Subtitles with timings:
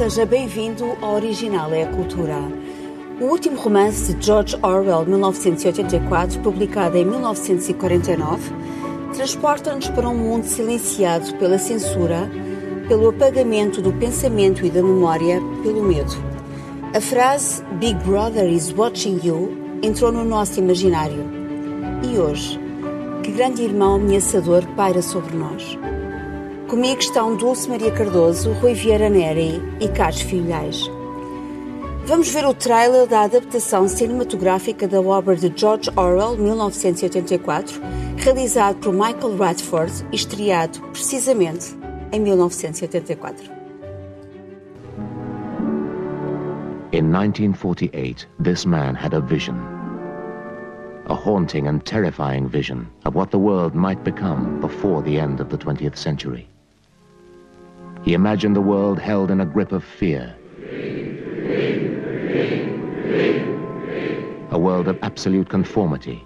[0.00, 2.38] Seja bem-vindo ao Original é a Cultura.
[3.20, 8.50] O último romance de George Orwell, 1984, publicado em 1949,
[9.12, 12.30] transporta-nos para um mundo silenciado pela censura,
[12.88, 16.16] pelo apagamento do pensamento e da memória, pelo medo.
[16.96, 21.26] A frase Big Brother is watching you entrou no nosso imaginário.
[22.10, 22.58] E hoje,
[23.22, 25.78] que grande irmão ameaçador paira sobre nós.
[26.70, 30.88] Comigo estão Dulce Maria Cardoso, Rui Vieira Neri e Carlos Filhais.
[32.06, 37.80] Vamos ver o trailer da adaptação cinematográfica da obra de George Orwell, 1984,
[38.18, 41.76] realizado por Michael Radford e estreado precisamente
[42.12, 43.50] em 1984.
[46.92, 49.56] In 1948, this man had a vision.
[51.06, 55.48] A haunting and terrifying vision of what the world might become before the end of
[55.48, 56.46] the 20th century.
[58.02, 60.34] He imagined the world held in a grip of fear.
[64.52, 66.24] A world of absolute conformity,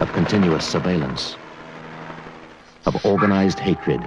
[0.00, 1.36] of continuous surveillance,
[2.86, 4.00] of organized hatred,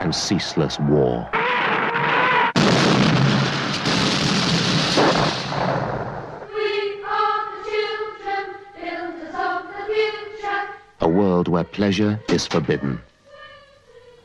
[0.00, 1.28] and ceaseless war.
[11.60, 12.98] Where pleasure is forbidden,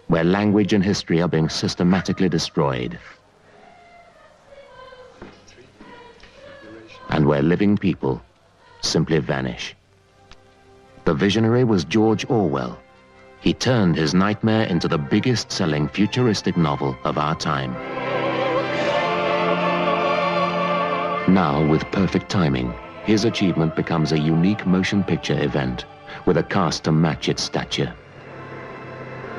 [0.08, 2.98] where language and history are being systematically destroyed,
[7.10, 8.22] and where living people
[8.80, 9.76] simply vanish.
[11.04, 12.80] The visionary was George Orwell.
[13.42, 17.74] He turned his nightmare into the biggest selling futuristic novel of our time.
[21.28, 25.84] Now, with perfect timing, his achievement becomes a unique motion picture event
[26.26, 27.94] with a cast to match its stature.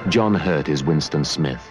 [0.09, 1.63] John Hurt is Winston Smith,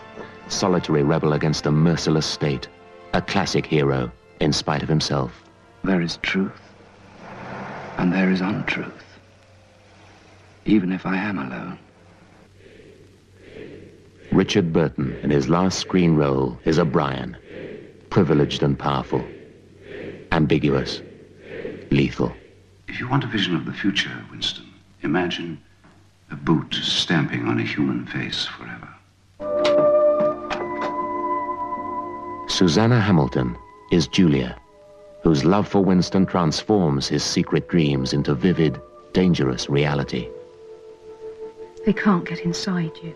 [0.48, 2.68] solitary rebel against a merciless state,
[3.14, 5.44] a classic hero in spite of himself.
[5.84, 6.60] There is truth,
[7.98, 9.20] and there is untruth,
[10.66, 11.80] even if I am alone.
[14.32, 17.38] Richard Burton, in his last screen role, is O'Brien,
[18.10, 19.24] privileged and powerful,
[20.34, 21.02] ambiguous,
[21.92, 22.34] lethal.
[22.90, 24.65] If you want a vision of the future, Winston,
[25.06, 25.62] imagine
[26.32, 28.90] a boot stamping on a human face forever.
[32.50, 33.56] Susanna Hamilton
[33.92, 34.58] is Julia,
[35.24, 38.82] whose love for Winston transforms his secret dreams into vivid,
[39.14, 40.28] dangerous reality.
[41.86, 43.16] They can't get inside you.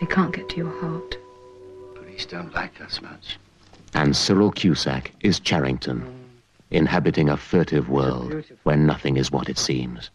[0.00, 1.16] They can't get to your heart.
[1.94, 3.38] Police don't like us much.
[3.94, 6.04] And Cyril Cusack is Charrington,
[6.70, 10.10] inhabiting a furtive world where nothing is what it seems.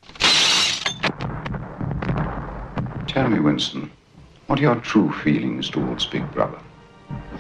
[3.11, 3.91] Tell me, Winston,
[4.47, 6.57] what are your true feelings towards Big Brother?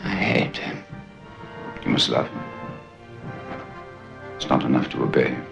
[0.03, 0.83] I hate him.
[1.85, 2.43] You must love him.
[4.35, 5.45] It's not enough to obey him.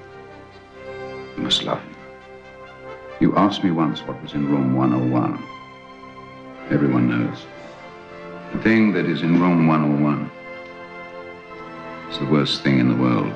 [1.37, 1.95] You must love him.
[3.21, 5.41] You asked me once what was in room 101.
[6.69, 7.45] Everyone knows.
[8.51, 10.29] The thing that is in room 101
[12.11, 13.33] is the worst thing in the world.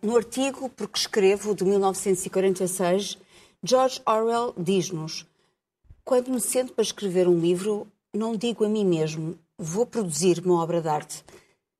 [0.00, 3.18] No artigo Porque Escrevo, de 1946,
[3.62, 5.26] George Orwell diz-nos:
[6.04, 10.62] Quando me sento para escrever um livro, não digo a mim mesmo, vou produzir uma
[10.62, 11.24] obra de arte.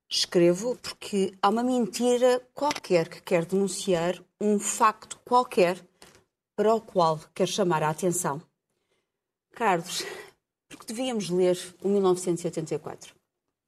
[0.09, 5.78] Escrevo porque há uma mentira qualquer que quer denunciar um facto qualquer
[6.55, 8.41] para o qual quer chamar a atenção.
[9.53, 10.05] Carlos,
[10.69, 13.15] porque devíamos ler o 1984?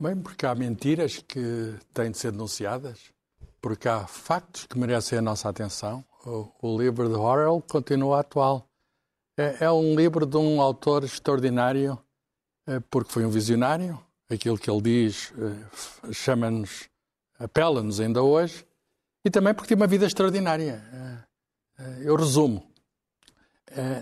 [0.00, 3.12] Bem, porque há mentiras que têm de ser denunciadas,
[3.60, 6.04] porque há factos que merecem a nossa atenção.
[6.26, 8.68] O, o livro de Orwell continua atual.
[9.36, 11.98] É, é, um livro de um autor extraordinário,
[12.66, 13.98] é, porque foi um visionário.
[14.30, 16.88] Aquilo que ele diz é, chama-nos,
[17.38, 18.64] apela-nos ainda hoje,
[19.24, 20.82] e também porque tem uma vida extraordinária.
[22.02, 22.64] Eu resumo.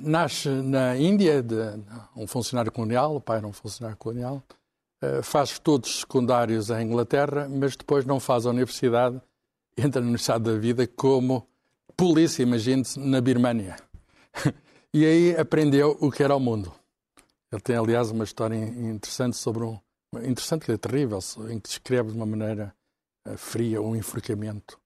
[0.02, 1.56] nasce na Índia, de
[2.14, 4.42] um funcionário colonial, o pai era um funcionário colonial,
[5.22, 9.20] faz estudos secundários em Inglaterra, mas depois não faz a universidade,
[9.76, 11.48] entra na Universidade da Vida como
[11.96, 13.76] polícia, imagine-se, na Birmânia.
[14.92, 16.72] e aí aprendeu o que era o mundo.
[17.50, 19.78] Ele tem, aliás, uma história interessante sobre um.
[20.16, 21.18] interessante, que é terrível,
[21.50, 22.74] em que descreve de uma maneira
[23.36, 24.78] fria um enforcamento,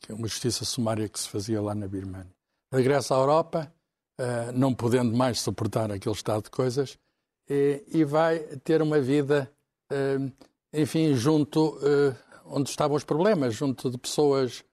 [0.00, 2.34] que é uma justiça sumária que se fazia lá na Birmânia.
[2.72, 3.72] Regressa à Europa,
[4.54, 6.98] não podendo mais suportar aquele estado de coisas,
[7.48, 9.50] e, e vai ter uma vida,
[10.72, 11.78] enfim, junto
[12.44, 14.64] onde estavam os problemas, junto de pessoas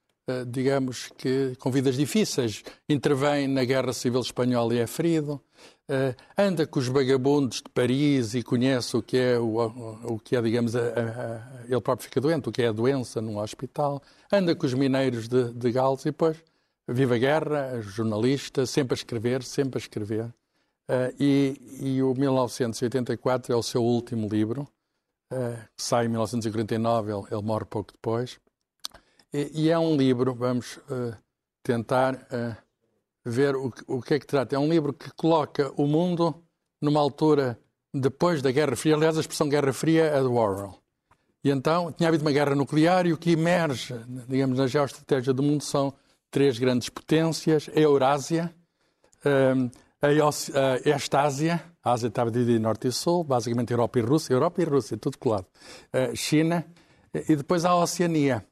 [0.47, 2.63] digamos que com vidas difíceis.
[2.89, 5.41] Intervém na Guerra Civil Espanhola e é ferido.
[5.89, 9.57] uh, anda com os vagabundos de Paris e conhece o que é, o,
[10.03, 13.21] o que é digamos, a, a, ele próprio fica doente, o que é a doença
[13.21, 14.01] num hospital,
[14.31, 16.37] anda com os mineiros de, de Gales e depois
[16.87, 20.25] vive a guerra, jornalista, sempre a escrever, sempre a escrever.
[20.87, 24.67] Uh, e, e, o 1984 é o seu último livro,
[25.75, 28.39] sai em 1949, ele, ele morre pouco depois.
[29.33, 31.15] E, é um livro, vamos uh,
[31.61, 32.27] tentar
[33.25, 34.55] ver o, que é que trata.
[34.55, 36.43] É um livro que coloca o mundo
[36.81, 37.59] numa altura
[37.93, 38.95] depois da Guerra Fria.
[38.95, 40.79] Aliás, a expressão Guerra Fria é do Orwell.
[41.43, 43.93] E então tinha havido uma guerra nuclear e o que emerge,
[44.27, 45.93] digamos, na geoestratégia do mundo são
[46.31, 48.53] três grandes potências: a Eurásia,
[50.01, 54.61] a Estásia, a Ásia estava dividida em Norte e Sul, basicamente Europa e Rússia, Europa
[54.61, 55.45] e Rússia, tudo colado,
[56.15, 56.65] China,
[57.13, 58.43] e depois a Oceania,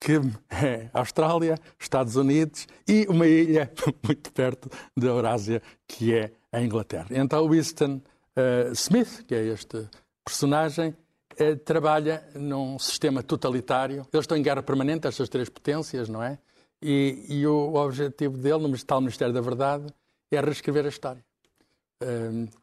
[0.00, 0.14] que
[0.50, 3.70] é Austrália, Estados Unidos e uma ilha
[4.02, 7.08] muito perto da Eurásia, que é a Inglaterra.
[7.10, 8.00] Então, Winston
[8.36, 9.88] uh, Smith, que é este
[10.24, 10.96] personagem,
[11.38, 14.06] uh, trabalha num sistema totalitário.
[14.12, 16.38] Eles estão em guerra permanente, estas três potências, não é?
[16.82, 19.86] E, e o objetivo dele, no tal Ministério da Verdade,
[20.30, 21.22] é reescrever a história.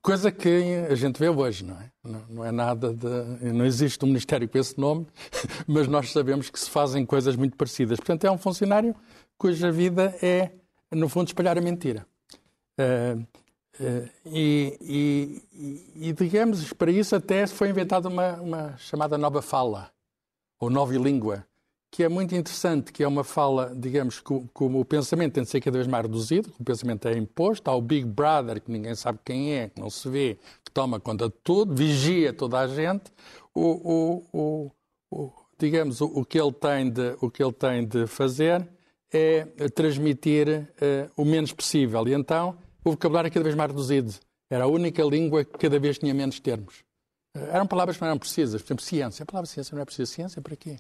[0.02, 1.92] Coisa que a gente vê hoje, não é?
[2.04, 3.54] Não, não, é nada de.
[3.54, 5.06] Não existe um Ministério com esse nome,
[5.68, 7.98] mas nós sabemos que se fazem coisas muito parecidas.
[7.98, 8.96] Portanto, é um funcionário
[9.38, 10.52] cuja vida é,
[10.92, 12.06] no fundo, espalhar a mentira.
[12.80, 13.28] Uh,
[14.26, 19.92] e, e, e, digamos, para isso até foi inventada uma, uma chamada nova fala,
[20.60, 21.46] ou nova língua,
[21.98, 25.60] que é muito interessante, que é uma fala, digamos, como o pensamento tem de ser
[25.60, 29.18] cada vez mais reduzido, o pensamento é imposto, há o Big Brother, que ninguém sabe
[29.26, 33.12] quem é, que não se vê, que toma conta de tudo, vigia toda a gente,
[33.52, 34.72] o, o,
[35.10, 38.70] o, digamos, o, que ele tem de, o que ele tem de fazer
[39.12, 42.08] é transmitir uh, o menos possível.
[42.08, 44.14] E então o vocabulário é cada vez mais reduzido.
[44.52, 46.84] Era a única língua que cada vez tinha menos termos.
[47.36, 48.62] Uh, eram palavras que não eram precisas.
[48.62, 49.24] Por exemplo, ciência.
[49.24, 50.12] A palavra ciência não é precisa.
[50.14, 50.78] Ciência para quê?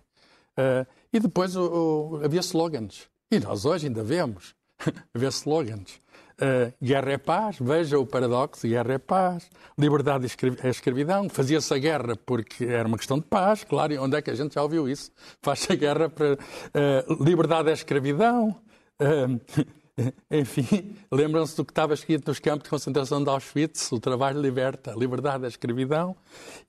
[0.59, 3.07] Uh, e depois o, o, havia slogans.
[3.31, 4.55] E nós hoje ainda vemos.
[5.13, 5.99] Haver slogans.
[6.39, 10.27] Uh, guerra é paz, veja o paradoxo, guerra é paz, liberdade
[10.61, 14.21] é escravidão, fazia-se a guerra porque era uma questão de paz, claro, e onde é
[14.21, 15.11] que a gente já ouviu isso?
[15.41, 16.33] Faz-se a guerra para...
[16.35, 18.55] Uh, liberdade é escravidão,
[19.01, 19.63] uh,
[20.29, 24.93] enfim, lembram-se do que estava escrito nos campos de concentração de Auschwitz, o trabalho liberta,
[24.95, 26.15] liberdade é escravidão,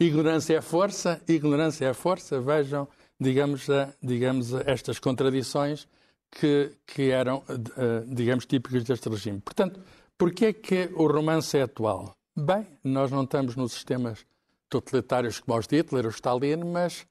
[0.01, 2.89] ignorância é força, ignorância é força, vejam
[3.21, 5.89] digamos, a, digamos a estas contradições
[6.31, 9.41] que, que eram, eh, digamos, típicas deste regime.
[9.41, 9.81] Portanto,
[10.17, 12.15] porquê é que o romance é atual?
[12.37, 14.25] Bem, nós não estamos nos sistemas
[14.69, 17.07] totalitários como os de Hitler ou Stalin, mas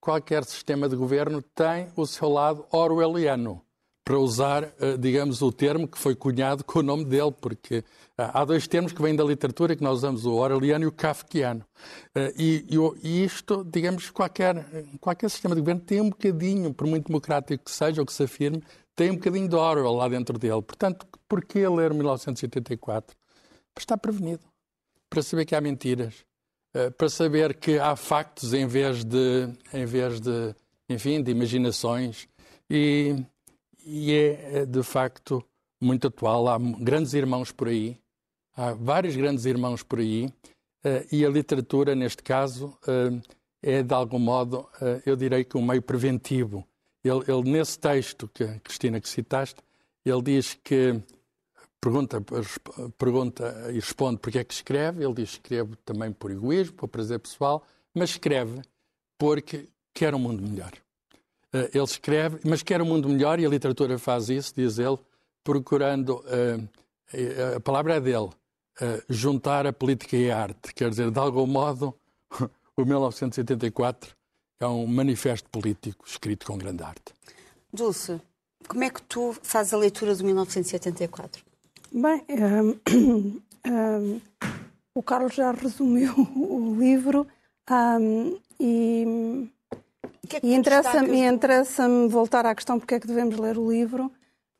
[0.00, 3.62] qualquer sistema de governo tem o seu lado orwelliano
[4.08, 7.84] para usar, eh, digamos, o termo que foi cunhado com o nome dele, porque
[8.16, 10.92] eh, há dois termos que vêm da literatura que nós usamos, o orwelliano e o
[10.92, 11.62] kafkiano.
[12.14, 12.66] Eh, e,
[13.02, 14.64] e, isto, digamos, qualquer,
[14.98, 18.22] qualquer sistema de governo tem um bocadinho, por muito democrático que seja ou que se
[18.22, 18.62] afirme,
[18.96, 20.62] tem um bocadinho de Orwell lá dentro dele.
[20.62, 23.14] Portanto, porquê ler 1984?
[23.74, 24.40] Para estar prevenido,
[25.10, 26.24] para saber que há mentiras,
[26.96, 30.54] para saber que há factos em vez de, em vez de
[30.88, 32.26] enfim, de imaginações.
[32.70, 33.14] E,
[33.88, 35.42] e é, é de facto
[35.80, 36.46] muito atual.
[36.48, 37.98] Há grandes irmãos por aí,
[38.54, 40.30] há vários grandes irmãos por aí,
[40.84, 43.20] eh, e a literatura, neste caso, eh,
[43.62, 46.66] é de algum modo, eh, eu direi que um meio preventivo.
[47.02, 49.60] Ele, ele, nesse texto que Cristina que citaste,
[50.04, 51.00] ele diz que
[51.80, 52.22] pergunta,
[52.98, 55.04] pergunta e responde porque é que escreve.
[55.04, 57.64] Ele diz que escreve também por egoísmo, por prazer pessoal,
[57.94, 58.62] mas escreve
[59.16, 60.72] porque quer um mundo melhor.
[61.52, 64.98] Eh, ele escreve, mas quer um mundo melhor e a literatura faz isso, diz ele,
[65.42, 68.30] procurando, eh, a palavra é dele,
[68.80, 70.74] eh, juntar a política e a arte.
[70.74, 71.94] Quer dizer, de algum modo,
[72.76, 74.14] o 1984
[74.60, 77.14] é um manifesto político escrito com grande arte.
[77.72, 78.20] Dulce,
[78.66, 81.42] como é que tu fazes a leitura de 1984?
[81.90, 84.20] Bem, um, um,
[84.94, 87.26] o Carlos já resumiu o livro
[87.70, 89.48] um, e
[90.28, 93.70] que é que e interessa-me interessa voltar à questão porque é que devemos ler o
[93.70, 94.12] livro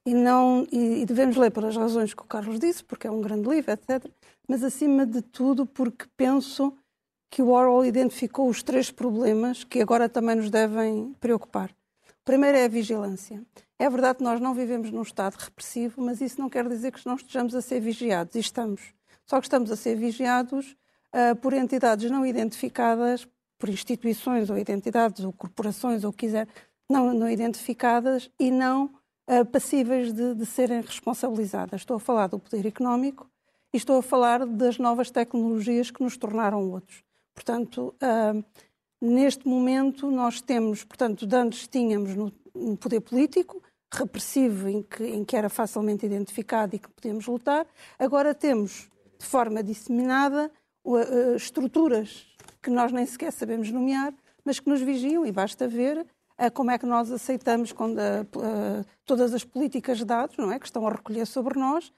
[0.06, 3.20] e não e, e, devemos ler pelas razões que o Carlos disse, porque é um
[3.20, 4.10] grande livro, etc.
[4.48, 6.72] Mas acima de tudo porque penso
[7.30, 11.70] que o Orwell identificou os três problemas que agora também nos devem preocupar.
[11.70, 13.42] O primeiro é a vigilância.
[13.78, 17.06] É verdade que nós não vivemos num Estado repressivo, mas isso não quer dizer que
[17.06, 18.34] não estejamos a ser vigiados.
[18.34, 18.94] E estamos.
[19.24, 20.74] Só que estamos a ser vigiados
[21.14, 23.28] uh, por entidades não identificadas
[23.58, 26.48] por instituições ou identidades ou corporações ou quiser
[26.88, 28.86] não, não identificadas e não
[29.28, 31.82] uh, passíveis de, de, serem responsabilizadas.
[31.82, 33.28] Estou a falar do poder económico
[33.72, 37.02] e estou a falar das novas tecnologias que nos tornaram outros.
[37.34, 38.44] Portanto, uh,
[39.00, 43.62] neste momento nós temos, portanto, de antes tínhamos no, no poder político,
[43.92, 47.66] repressivo, em que, em que era facilmente identificado e que podíamos lutar,
[47.98, 48.88] agora temos,
[49.18, 50.50] de forma disseminada,
[50.84, 52.26] uh, estruturas
[52.62, 54.12] que nós nem sequer sabemos nomear,
[54.44, 58.84] mas que nos vigiam e basta ver uh, como é que nós aceitamos quando, uh,
[59.04, 61.92] todas as políticas de dados não é, que estão a recolher sobre nós.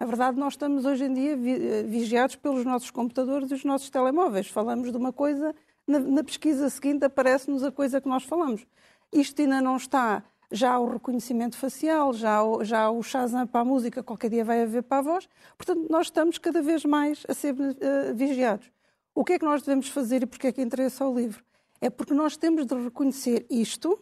[0.00, 3.90] na verdade, nós estamos hoje em dia vi vigiados pelos nossos computadores e os nossos
[3.90, 4.48] telemóveis.
[4.48, 5.54] Falamos de uma coisa,
[5.86, 8.66] na, na pesquisa seguinte aparece-nos a coisa que nós falamos.
[9.12, 13.64] Isto ainda não está já o reconhecimento facial, já o, já o Shazam para a
[13.64, 15.28] música, qualquer dia vai haver para a voz.
[15.56, 18.70] Portanto, nós estamos cada vez mais a ser uh, vigiados.
[19.18, 21.44] O que é que nós devemos fazer e porquê é que interessa ao livro?
[21.80, 23.98] É porque nós temos de reconhecer isto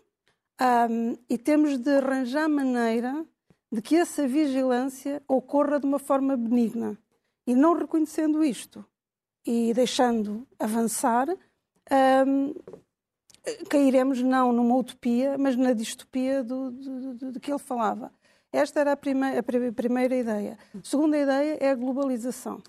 [0.90, 3.24] um, e temos de arranjar maneira
[3.72, 6.98] de que essa vigilância ocorra de uma forma benigna.
[7.46, 8.84] E não reconhecendo isto
[9.46, 11.26] e deixando avançar,
[12.26, 12.54] um,
[13.70, 18.12] cairemos não numa utopia, mas na distopia do, do, do, de que ele falava.
[18.52, 20.58] Esta era a, prime a primeira ideia.
[20.74, 22.62] A segunda ideia é a globalização.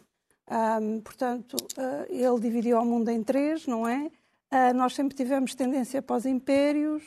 [0.49, 4.09] Um, portanto, uh, ele dividiu o mundo em três, não é?
[4.51, 7.03] Uh, nós sempre tivemos tendência para os impérios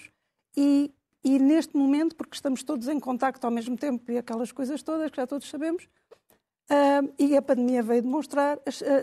[0.55, 0.93] e,
[1.25, 5.11] e, neste momento, porque estamos todos em contacto ao mesmo tempo e aquelas coisas todas
[5.11, 8.59] que já todos sabemos, uh, e a pandemia veio demonstrar,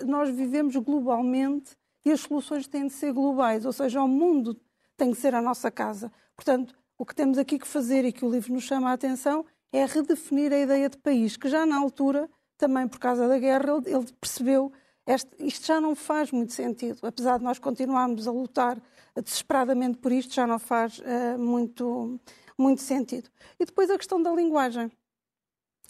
[0.06, 1.76] nós vivemos globalmente
[2.06, 4.56] e as soluções têm de ser globais, ou seja, o mundo
[4.96, 6.12] tem de ser a nossa casa.
[6.36, 9.46] Portanto, o que temos aqui que fazer e que o livro nos chama a atenção
[9.72, 13.78] é redefinir a ideia de país, que já na altura também por causa da guerra,
[13.78, 14.72] ele, ele percebeu
[15.08, 17.00] este, isto já não faz muito sentido.
[17.08, 18.78] Apesar de nós continuarmos a lutar
[19.16, 22.20] desesperadamente por isto, já não faz uh, muito,
[22.58, 23.30] muito sentido.
[23.58, 24.92] E depois a questão da linguagem.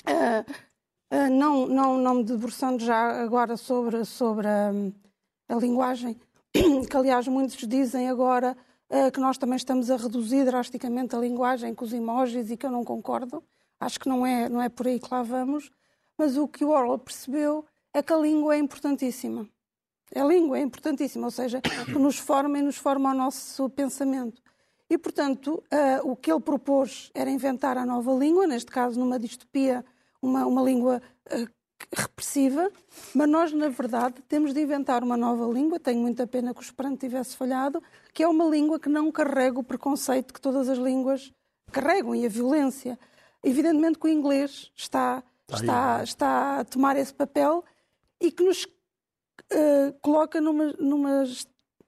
[0.05, 0.51] Uh,
[1.11, 4.69] uh, não, não, não me debruçando já agora sobre, sobre a,
[5.49, 6.15] a linguagem,
[6.87, 8.55] que aliás muitos dizem agora
[9.13, 12.71] que nós também estamos a reduzir drasticamente a linguagem com os emojis e que eu
[12.71, 13.43] não concordo.
[13.77, 15.69] Acho que não é, não é por aí que lá vamos.
[16.17, 19.47] Mas o que o Orwell percebeu é que a língua é importantíssima.
[20.15, 24.41] A língua é importantíssima, ou seja, que nos forma e nos forma o nosso pensamento.
[24.89, 29.19] E, portanto, uh, o que ele propôs era inventar a nova língua, neste caso numa
[29.19, 29.83] distopia,
[30.21, 31.47] uma, uma língua uh,
[31.93, 32.71] repressiva,
[33.13, 35.79] mas nós, na verdade, temos de inventar uma nova língua.
[35.79, 37.83] Tenho muita pena que o Esperanto tivesse falhado,
[38.13, 41.33] que é uma língua que não carrega o preconceito que todas as línguas
[41.71, 42.97] carregam e a violência.
[43.43, 45.21] Evidentemente que o inglês está
[45.55, 47.63] está, está a tomar esse papel
[48.19, 51.23] e que nos uh, coloca numa, numa,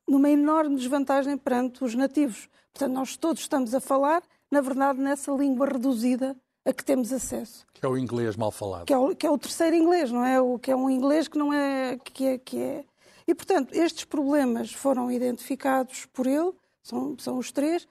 [0.08, 2.50] numa enorme desvantagem perante os nativos.
[2.74, 6.36] Portanto, nós todos estamos a falar, na verdade, nessa língua reduzida
[6.66, 7.66] a que temos acesso.
[7.74, 8.86] Que é o inglês mal falado.
[8.86, 10.40] Que é o, que é o terceiro inglês, não é?
[10.40, 12.38] O, que é um inglês que não é que, é.
[12.38, 12.86] que é.
[13.28, 16.52] E, portanto, estes problemas foram identificados por ele,
[16.82, 17.88] são, são os três,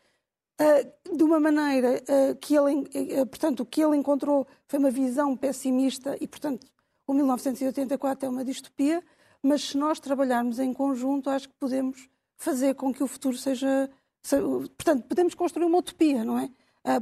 [1.14, 2.80] de uma maneira uh, que ele,
[3.20, 6.66] uh, portanto, o que ele encontrou foi uma visão pessimista e, portanto,
[7.06, 9.02] o 1984 é uma distopia,
[9.42, 13.88] mas se nós trabalharmos em conjunto, acho que podemos fazer com que o futuro seja,
[14.20, 16.50] seja portanto, podemos construir uma utopia, não é?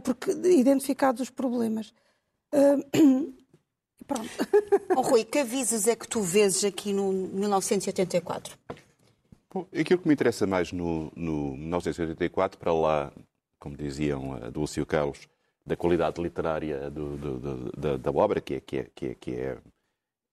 [0.03, 1.93] porque identificados os problemas.
[4.07, 4.31] Pronto.
[4.97, 8.57] oh, Rui, que avisos é que tu vês aqui no 1984?
[9.53, 13.13] Bom, aquilo que me interessa mais no, no 1984, para lá
[13.67, 15.29] como diziam Dulce e o Carlos,
[15.65, 19.15] da qualidade literária do, do, do, da, da, obra, que é, que é, que é,
[19.15, 19.59] que é,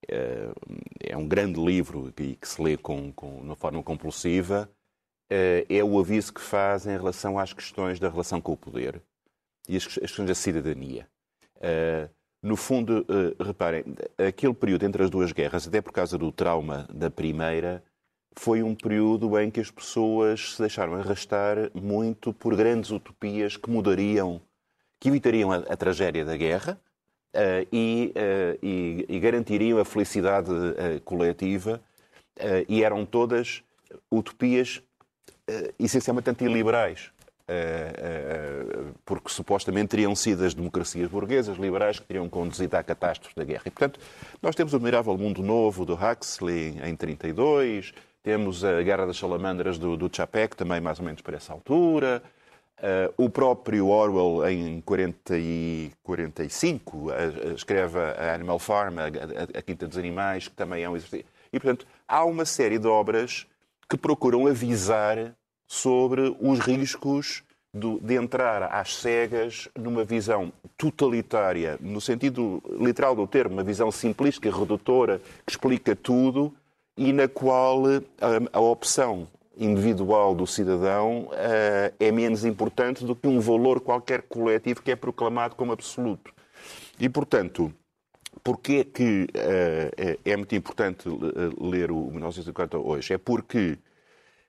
[0.08, 0.52] é,
[1.00, 4.70] é um grande livro e que se lê com, com, de uma forma compulsiva,
[5.32, 9.02] é, é o aviso que faz em relação às questões da relação com o poder
[9.68, 11.08] e as, as questões da cidadania.
[11.60, 12.08] É,
[12.44, 13.06] no fundo,
[13.40, 13.86] reparem,
[14.18, 17.82] aquele período entre as duas guerras, até por causa do trauma da primeira,
[18.36, 23.70] foi um período em que as pessoas se deixaram arrastar muito por grandes utopias que
[23.70, 24.42] mudariam,
[25.00, 26.80] que evitariam a, a tragédia da guerra
[27.34, 31.82] uh, e, uh, e, e, garantiriam a felicidade uh, coletiva.
[32.68, 33.62] e eram todas
[34.10, 34.82] utopias
[35.78, 37.12] essencialmente antiliberais.
[39.06, 43.64] porque supostamente teriam sido as democracias burguesas liberais que teriam conduzido à catástrofe da guerra.
[43.68, 44.00] E, portanto,
[44.42, 47.94] nós temos o admirável Mundo Novo do Huxley em 32,
[48.24, 50.10] temos a Guerra das Salamandras do, do
[50.56, 52.24] também mais ou menos para essa altura.
[52.80, 57.12] Uh, o próprio Orwell, em 40 e 45, uh,
[57.56, 61.26] escreve a Animal Farm, a, a, a, Quinta dos Animais, que também é um exercício.
[61.52, 63.46] E, portanto, há uma série de obras
[63.90, 65.34] que procuram avisar
[65.68, 73.28] sobre os riscos do- de entrar às cegas numa visão totalitária, no sentido literal do
[73.28, 76.54] termo, uma visão simplística, redutora, que explica tudo
[76.98, 83.28] e na qual a, a opção individual do cidadão eh, é menos importante do que
[83.28, 86.34] um valor qualquer coletivo que é proclamado como absoluto.
[87.00, 87.72] E, portanto,
[88.44, 91.08] Porquê é que eh, é muito importante
[91.60, 93.14] ler o 1950 hoje?
[93.14, 93.78] É porque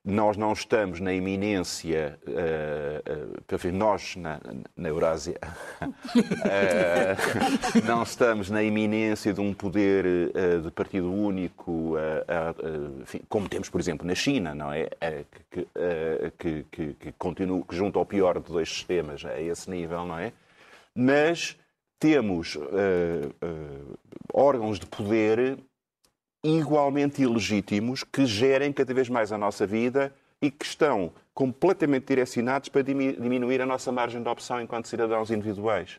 [0.05, 3.03] nós não estamos na iminência, eh,
[3.51, 4.39] enfim, nós na,
[4.77, 5.39] na Eurásia,
[6.45, 7.17] eh,
[7.87, 10.05] não estamos na iminência de um poder
[10.63, 11.95] de partido único,
[13.01, 14.91] enfim, como temos, por exemplo, na China, não é?
[15.51, 15.67] Que,
[16.39, 20.19] que, que, que, continua, que junta ao pior de dois sistemas a esse nível, não
[20.19, 20.33] é?
[20.95, 21.57] Mas
[21.99, 22.59] temos
[24.35, 25.59] órgãos de poder
[26.45, 32.69] igualmente ilegítimos que gerem cada vez mais a nossa vida e que estão completamente direcionados
[32.69, 35.99] para dimi- diminuir a nossa margem de opção enquanto cidadãos individuais.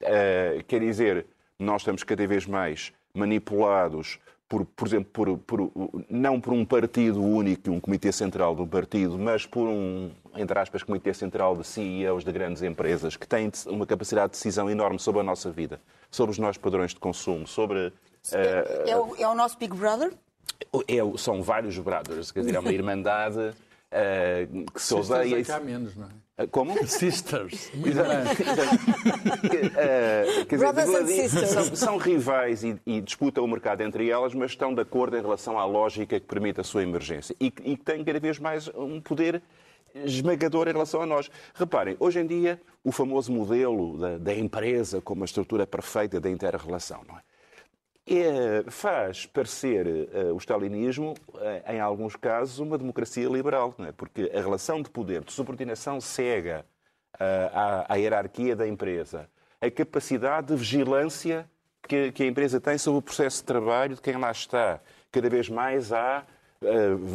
[0.00, 1.26] Eh, quer dizer,
[1.58, 5.38] nós estamos cada vez mais manipulados por, por exemplo, por,
[5.70, 10.58] por- não por um partido único, um comitê central um partido, mas por um, entre
[10.58, 14.98] aspas, comitê central de CEOs de grandes empresas que têm uma capacidade de decisão enorme
[14.98, 17.94] sobre a nossa vida, sobre os nossos padrões de consumo, sobre
[18.32, 20.12] eh, É o, é o nosso Big Brother?
[20.88, 23.52] é são vários brothers, quer dizer, é uma irmandade
[23.90, 25.36] eh, que se Sisters odeia.
[25.36, 26.08] é e que há menos, não é?
[26.08, 26.86] se- Como?
[26.86, 27.70] Sisters.
[27.74, 28.10] Exato.
[29.76, 31.48] Eh, quer dizer, Brothers and gladi- sisters.
[31.50, 35.20] são, são rivais e, e disputam o mercado entre elas, mas estão de acordo em
[35.20, 38.38] relação à lógica que permite a sua emergência e, que- e que têm cada vez
[38.38, 39.42] mais um poder
[39.94, 41.30] esmagador em relação a nós.
[41.54, 46.30] Reparem, hoje em dia, o famoso modelo da, da empresa como a estrutura perfeita da
[46.30, 47.20] inter-relação, não é?
[48.04, 53.92] É, faz parecer eh, o stalinismo, eh, em alguns casos, uma democracia liberal, é?
[53.92, 56.66] porque a relação de poder, de subordinação cega
[57.20, 59.28] eh, à, à hierarquia da empresa,
[59.60, 61.48] a capacidade de vigilância
[61.86, 64.80] que, que a empresa tem sobre o processo de trabalho de quem lá está.
[65.12, 66.24] Cada vez mais há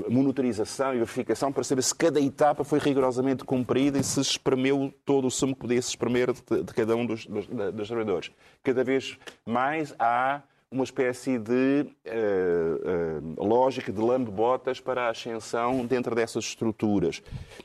[0.10, 5.26] monitorização e verificação para saber se cada etapa foi rigorosamente cumprida e se espremeu todo
[5.28, 8.30] o sumo que podia se espremer de, de cada um dos, dos, dos trabalhadores.
[8.62, 15.86] Cada vez mais há uma espécie de eh, eh, lógica de lambe-botas para a ascensão
[15.86, 17.22] dentro dessas estruturas.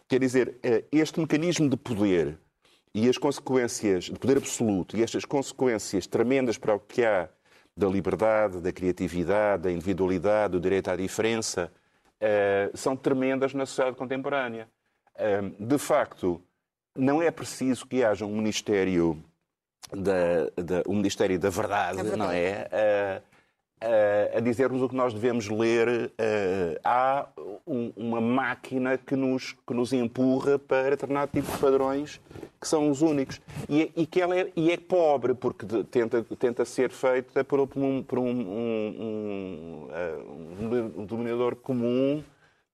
[0.09, 2.39] Quer dizer, eh, este mecanismo de poder
[2.95, 7.29] e as consequências de poder absoluto e estas consequências tremendas para o que há
[7.77, 11.73] da liberdade, da criatividade, da individualidade, do direito à diferença,
[12.75, 14.69] são tremendas na sociedade contemporânea.
[15.59, 16.39] De facto,
[16.95, 19.25] não é preciso que haja um Ministério
[19.93, 22.19] da, da- o Ministério da Verdade, Da verdade.
[22.19, 22.69] não é?
[22.73, 23.23] A,
[23.85, 26.13] a- a dizer-nos o que nós devemos ler.
[26.19, 27.27] eh, há
[27.67, 32.21] um- uma máquina que nos, que nos empurra para determinado tipo de padrões
[32.61, 33.41] que são os únicos.
[33.69, 37.43] E, é- e que ela é, e é pobre, porque de- tenta, tenta ser feita
[37.45, 42.23] por, um, por um, um- um, eh, um dominador comum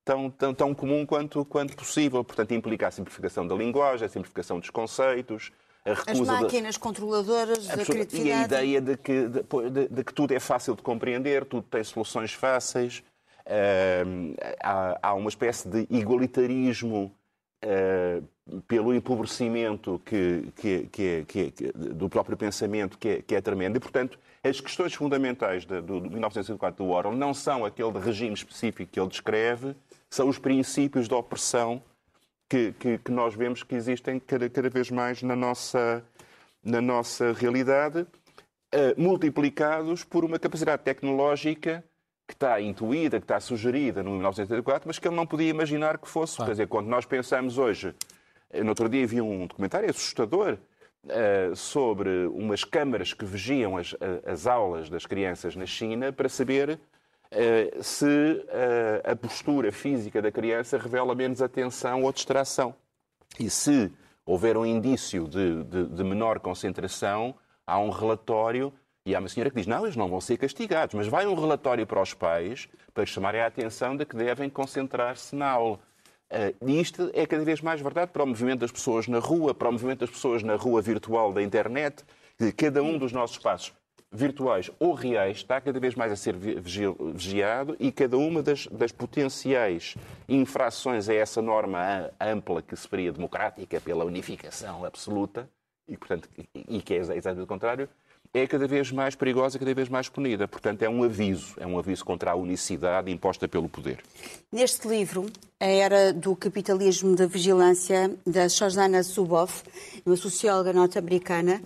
[0.04, 2.22] tão, tão, tão comum quanto, quanto possível.
[2.22, 5.50] Portanto, implica a simplificação da linguagem, a simplificação dos conceitos,
[5.88, 8.44] a As recusa de- máquinas controladoras da Absoluta- E a criatividade.
[8.44, 12.32] ideia de que, de, de- de que tudo é fácil de compreender, tudo tem soluções
[12.32, 13.02] fáceis.
[13.46, 17.12] Ahm, há, há uma espécie de igualitarismo
[17.62, 18.20] ah,
[18.68, 23.76] pelo empobrecimento que, que- que- que- que- do próprio pensamento que é, que é tremendo.
[23.76, 27.98] E, portanto, as questões fundamentais de- do, do 1904 do Orwell não são aquele de
[27.98, 29.74] regime específico que ele descreve,
[30.08, 31.82] são os princípios da opressão
[32.48, 36.02] que, que- que nós vemos que existem cada, cada vez mais na nossa,
[36.64, 38.06] na nossa realidade,
[38.72, 41.84] eh, multiplicados por uma capacidade tecnológica
[42.26, 46.08] que está intuída, que está sugerida no 1984, mas que ele não podia imaginar que
[46.08, 46.36] fosse.
[46.38, 47.94] Quer dizer, quando nós pensamos hoje,
[48.50, 50.58] eh, no outro dia vi um documentário assustador
[51.08, 53.94] eh, sobre umas câmaras que vigiam as,
[54.26, 56.78] as aulas das crianças na China para saber
[57.82, 62.74] se eh, a postura física da criança revela menos atenção ou distração.
[63.38, 63.92] E se
[64.24, 67.34] houver um indício de, de- de menor concentração,
[67.66, 68.72] há um relatório,
[69.04, 71.34] e há uma senhora que diz, não, eles não vão ser castigados, mas vai um
[71.34, 75.78] relatório para os pais para chamarem a atenção de que devem concentrar-se na aula.
[76.30, 79.54] Eh, E isto é cada vez mais verdade para o movimento das pessoas na rua,
[79.54, 82.04] para o movimento das pessoas na rua virtual da internet.
[82.56, 83.72] Cada um dos nossos espaços
[84.10, 88.42] virtuais ou reais está cada vez mais a ser vi- vigi- vigiado e cada uma
[88.42, 89.94] das, das potenciais
[90.28, 95.48] infrações a essa norma ampla que se faria democrática pela unificação absoluta,
[95.86, 97.88] e, portanto, e- que é exatamente o contrário,
[98.34, 100.46] é cada vez mais perigosa, cada vez mais punida.
[100.46, 104.02] Portanto, é um aviso, é um aviso contra a unicidade imposta pelo poder.
[104.52, 105.26] Neste livro,
[105.58, 109.62] A Era do Capitalismo da Vigilância, da Shoshana Zuboff,
[110.04, 111.62] uma socióloga norte-americana,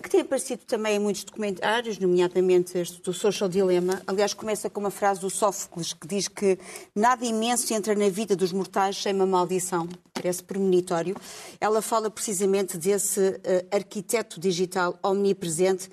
[0.00, 4.00] que tem aparecido também em muitos documentários, nomeadamente este do Social Dilemma.
[4.06, 6.56] Aliás, começa com uma frase do Sófocles que diz que
[6.94, 9.88] nada imenso entra na vida dos mortais sem uma maldição.
[10.14, 11.16] Parece premonitório.
[11.60, 15.90] Ela fala precisamente desse eh, arquiteto digital omnipresente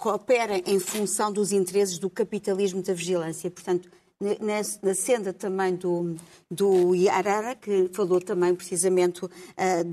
[0.00, 3.50] que opera em função dos interesses do capitalismo da vigilância.
[3.50, 3.88] Portanto,
[4.20, 6.16] na, senda também do,
[6.50, 9.30] do Yarara, que falou também precisamente uh,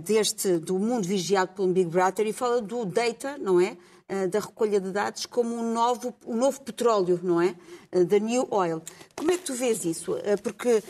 [0.03, 3.77] deste, do mundo vigiado pelo Big Brother e fala do data, não é?
[4.07, 7.55] Uh, da recolha de dados como um novo, um novo petróleo, não é?
[7.91, 8.79] Uh, the new oil.
[9.15, 10.13] Como é que tu vês isso?
[10.13, 10.83] Uh, porque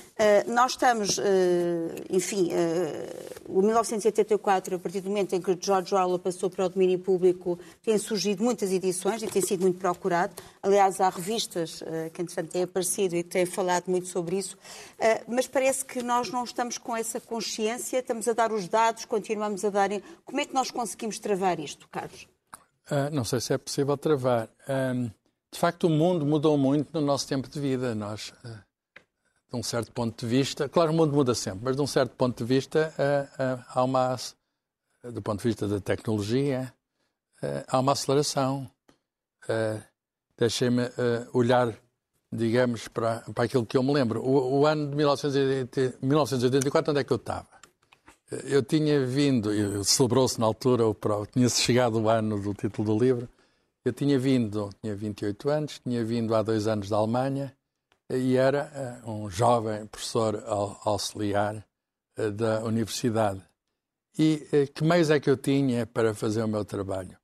[0.47, 1.17] nós estamos,
[2.09, 2.49] enfim,
[3.47, 7.57] o 1984, a partir do momento em que George Orwell passou para o domínio público,
[7.83, 10.33] tem surgido muitas edições e tem sido muito procurado.
[10.61, 14.57] Aliás, há revistas que, entretanto, têm aparecido e que têm falado muito sobre isso.
[15.27, 19.63] mas parece que nós não estamos com essa consciência, estamos a dar os dados, continuamos
[19.63, 19.89] a dar.
[20.25, 22.34] Como é que nós conseguimos travar isto, Carlos?
[22.89, 24.47] Uh, não sei se é possível travar.
[25.51, 27.95] De facto, o mundo mudou muito no nosso tempo de vida.
[27.95, 28.59] Nós, uh,
[29.49, 32.15] de um certo ponto de vista, claro, o mundo muda sempre, mas de um certo
[32.15, 34.15] ponto de vista, uh, há uma,
[35.03, 36.71] do ponto de vista da tecnologia,
[37.67, 38.69] há uma aceleração.
[40.37, 40.81] Deixem-me
[41.31, 41.73] olhar,
[42.31, 44.21] digamos, para, para aquilo que eu me lembro.
[44.21, 47.47] O, o ano de 1984, onde é que eu estava?
[48.45, 49.51] Eu tinha vindo,
[49.83, 50.83] celebrou-se na altura,
[51.31, 53.29] tinha-se chegado o ano do título do livro,
[53.85, 57.55] eu tinha vindo, tinha 28 anos, tinha vindo há dois anos da Alemanha
[58.09, 60.43] e era uh, um jovem professor
[60.83, 61.63] auxiliar
[62.17, 63.41] uh, da universidade.
[64.17, 67.17] E uh, que meios é que eu tinha para fazer o meu trabalho?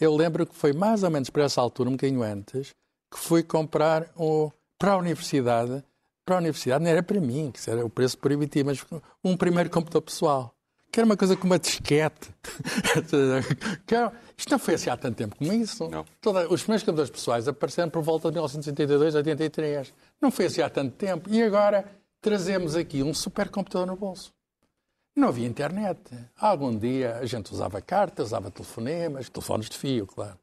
[0.00, 2.74] eu lembro que foi mais ou menos para essa altura, um bocadinho antes,
[3.12, 5.84] que fui comprar um, para a universidade
[6.24, 8.84] para a universidade não era para mim, que era o preço proibitivo, mas
[9.22, 10.54] um primeiro computador pessoal.
[10.90, 12.30] Que era uma coisa como uma disquete.
[14.36, 15.88] Isto não foi assim há tanto tempo como isso.
[15.88, 16.04] Não.
[16.20, 19.92] Toda, os primeiros computadores pessoais apareceram por volta de 1982, 83.
[20.22, 21.28] Não foi assim há tanto tempo.
[21.28, 21.84] E agora
[22.20, 24.32] trazemos aqui um supercomputador no bolso.
[25.16, 26.00] Não havia internet.
[26.36, 30.38] Algum dia a gente usava cartas, usava telefonemas, telefones de fio, claro.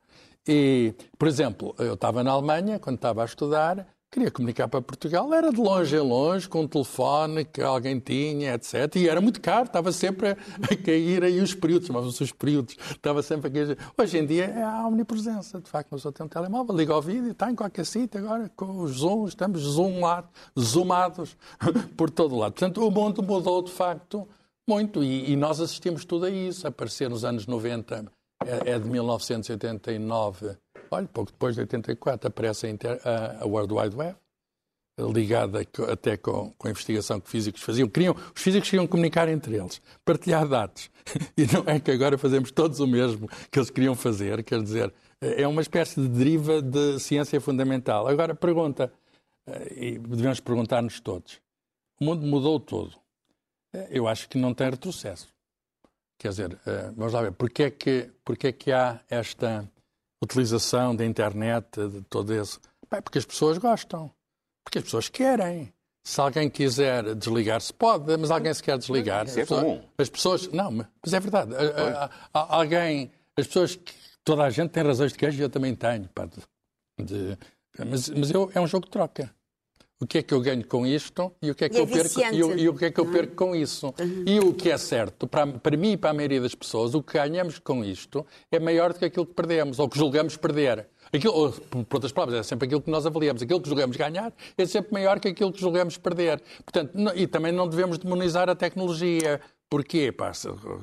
[0.47, 5.33] E, por exemplo, eu estava na Alemanha, quando estava a estudar, queria comunicar para Portugal,
[5.33, 8.93] era de longe em longe, com um telefone que alguém tinha, etc.
[8.97, 10.31] E era muito caro, estava sempre
[10.69, 13.77] a cair aí os períodos, chamavam-se os períodos, estava sempre a cair.
[13.97, 17.31] Hoje em dia é a omnipresença, de facto, nós tem um telemóvel, liga ao vídeo,
[17.31, 20.27] está em qualquer sítio agora, com os zooms, estamos zoomado,
[20.59, 21.37] zoomados
[21.95, 22.51] por todo lado.
[22.51, 24.27] Portanto, o mundo mudou, de facto,
[24.67, 28.11] muito, e, e nós assistimos tudo a isso, aparecer nos anos 90,
[28.45, 30.57] é, é de 1989,
[30.91, 34.17] Olha, pouco depois de 84 aparece a, Inter, a, a World Wide Web,
[34.99, 37.87] ligada até com, com, a investigação que físicos faziam.
[37.87, 40.89] Queriam, os físicos queriam comunicar entre eles, partilhar dados.
[41.35, 44.93] E não é que agora fazemos todos o mesmo que eles queriam fazer, quer dizer,
[45.19, 48.07] é uma espécie de deriva de ciência fundamental.
[48.07, 48.93] Agora, pergunta,
[49.47, 51.41] eh, e devemos perguntar-nos todos,
[51.99, 52.95] o mundo mudou todo.
[53.73, 55.29] Eh, eu acho que não tem retrocesso.
[56.19, 59.67] Quer dizer, eh, vamos lá ver, porquê é que, porquê é que há esta
[60.21, 62.59] utilização da internet, de todo esse.
[62.89, 64.11] Bem, porque as pessoas gostam.
[64.63, 65.73] Porque as pessoas querem.
[66.03, 69.25] Se alguém quiser desligar-se, pode, mas alguém se quer desligar.
[69.25, 69.83] Isso é comum.
[69.97, 70.47] As pessoas.
[70.47, 71.51] Não, mas é verdade.
[72.33, 73.11] Alguém.
[73.37, 73.79] As pessoas.
[74.23, 76.07] Toda a gente tem razões de queijo e eu também tenho.
[76.09, 76.41] Pá, de,
[77.03, 77.37] de,
[77.85, 79.33] mas mas eu, é um jogo de troca
[80.01, 81.87] o que é que eu ganho com isto e o que é que, é eu,
[81.87, 83.11] perco, e, e, o que é que eu é?
[83.11, 83.93] perco com isso.
[84.25, 87.03] E o que é certo, para, para mim e para a maioria das pessoas, o
[87.03, 90.87] que ganhamos com isto é maior do que aquilo que perdemos, ou que julgamos perder.
[91.13, 93.43] Aquilo, ou, por outras palavras, é sempre aquilo que nós avaliamos.
[93.43, 96.41] Aquilo que julgamos ganhar é sempre maior que aquilo que julgamos perder.
[96.65, 99.39] Portanto, não, e também não devemos demonizar a tecnologia.
[99.71, 100.11] Porquê?
[100.11, 100.33] Pá,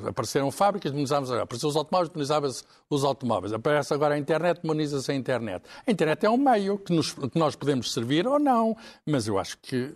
[0.07, 3.53] apareceram fábricas, demonizámos Apareceram os automóveis, demonizava-se os automóveis.
[3.53, 5.63] Aparece agora a internet, demoniza-se a internet.
[5.87, 8.75] A internet é um meio que, nos, que nós podemos servir ou não,
[9.05, 9.95] mas eu acho que,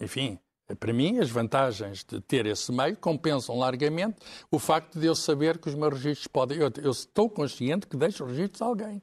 [0.00, 0.38] enfim,
[0.78, 5.58] para mim, as vantagens de ter esse meio compensam largamente o facto de eu saber
[5.58, 6.58] que os meus registros podem.
[6.58, 9.02] Eu, eu estou consciente que deixo registros a alguém.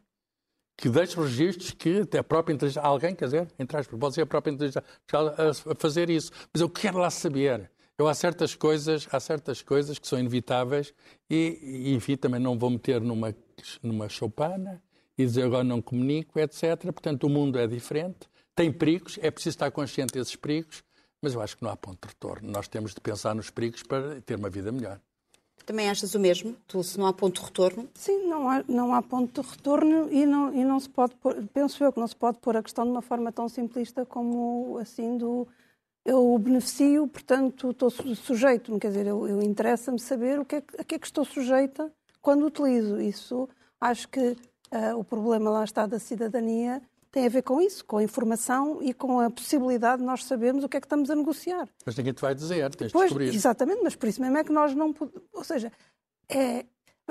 [0.78, 2.82] Que deixo registros que até a própria inteligência.
[2.82, 6.32] Alguém, quer dizer, entre aspas, pode ser a própria inteligência a fazer isso.
[6.54, 7.70] Mas eu quero lá saber.
[7.98, 10.94] Eu há certas coisas, há certas coisas que são inevitáveis
[11.28, 13.36] e, e enfim, também não vou meter numa,
[13.82, 14.82] numa choupana
[15.18, 16.80] e dizer agora não comunico, etc.
[16.84, 20.84] Portanto, o mundo é diferente, tem perigos, é preciso estar consciente desses perigos,
[21.20, 22.52] mas eu acho que não há ponto de retorno.
[22.52, 25.00] Nós temos de pensar nos perigos para ter uma vida melhor.
[25.66, 26.56] Também achas o mesmo?
[26.68, 27.90] Tu, se não há ponto de retorno?
[27.96, 31.36] Sim, não há, não há ponto de retorno e não, e não se pode pôr,
[31.52, 34.78] penso eu que não se pode pôr a questão de uma forma tão simplista como
[34.80, 35.48] assim do
[36.08, 40.64] eu beneficio, portanto estou su- sujeito-me, quer dizer, eu, eu interessa-me saber o que é,
[40.80, 41.92] a que é que estou sujeita
[42.22, 43.00] quando utilizo.
[43.02, 43.48] Isso
[43.80, 44.36] acho que
[44.72, 48.80] ah, o problema lá está da cidadania tem a ver com isso, com a informação
[48.82, 51.68] e com a possibilidade de nós sabermos o que é que estamos a negociar.
[51.86, 53.34] Mas ninguém te vai dizer, tens de Pois, descobrir.
[53.36, 55.22] exatamente, mas por isso mesmo é que nós não podemos.
[55.34, 55.72] Ou seja,
[56.30, 56.66] é-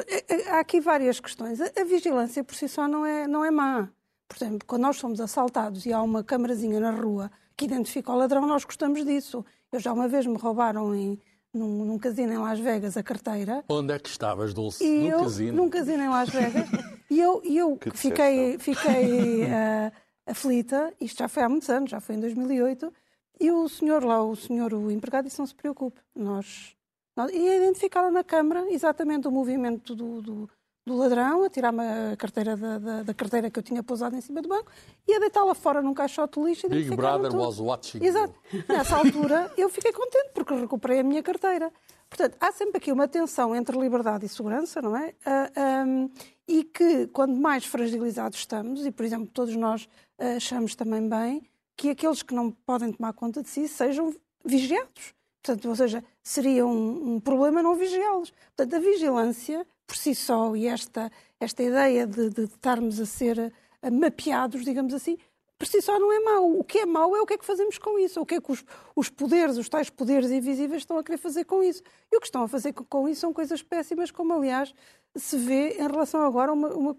[0.07, 1.61] é- é- há aqui várias questões.
[1.61, 3.89] A, a vigilância por si só não é, não é má.
[4.29, 8.17] Por exemplo, quando nós somos assaltados e há uma câmarazinha na rua que identifica o
[8.17, 9.45] ladrão, nós gostamos disso.
[9.73, 11.19] Eu já uma vez me roubaram em,
[11.53, 14.85] num, num casino em Las Vegas a carteira Onde é que estavas, Dulce?
[14.85, 15.57] e no eu, casino.
[15.57, 16.69] num casino em Las Vegas,
[17.11, 19.93] e eu, e eu Que fiquei, fiquei ah,
[20.27, 22.93] aflita, isto já foi há muitos anos, já foi em 2008,
[23.41, 26.75] e o senhor lá, o senhor, o empregado, disse, não se preocupe, nós...
[27.17, 30.51] nós e identificaram na câmara exatamente o movimento do, do,
[30.87, 34.21] do ladrão, a tirar-me a carteira da, da, da carteira que eu tinha pousado em
[34.21, 34.71] cima do banco
[35.07, 36.67] e a deitá-la fora num caixote de lixo.
[36.67, 37.43] e Big Brother tudo.
[37.43, 38.05] was watching.
[38.05, 38.35] Exato.
[38.69, 41.73] Nessa altura eu fiquei contente porque recuperei a minha carteira.
[42.09, 45.13] Portanto, há sempre aqui uma tensão entre liberdade e segurança, não é?
[45.25, 46.09] Ah, ahm,
[46.47, 49.89] e que, quando mais fragilizados estamos, e por exemplo, todos nós
[50.21, 51.43] ah, achamos também bem,
[51.77, 55.15] que aqueles que não podem tomar conta de si sejam vigiados.
[55.43, 58.33] Portanto, ou seja, seria um, um problema não vigiá-los.
[58.57, 63.53] Portanto, a vigilância, por si só, e esta, esta ideia de, de estarmos a ser
[63.83, 65.17] ah, mapeados, digamos assim,
[65.59, 66.59] por si só não é mau.
[66.59, 68.21] O que é mau é o que é que fazemos com isso.
[68.21, 68.63] O que é que os,
[68.95, 71.83] os poderes, os tais poderes invisíveis, estão a querer fazer com isso.
[72.13, 74.75] E o que estão a fazer co- com isso são coisas péssimas, como aliás
[75.17, 76.95] se vê em relação agora a uma, uma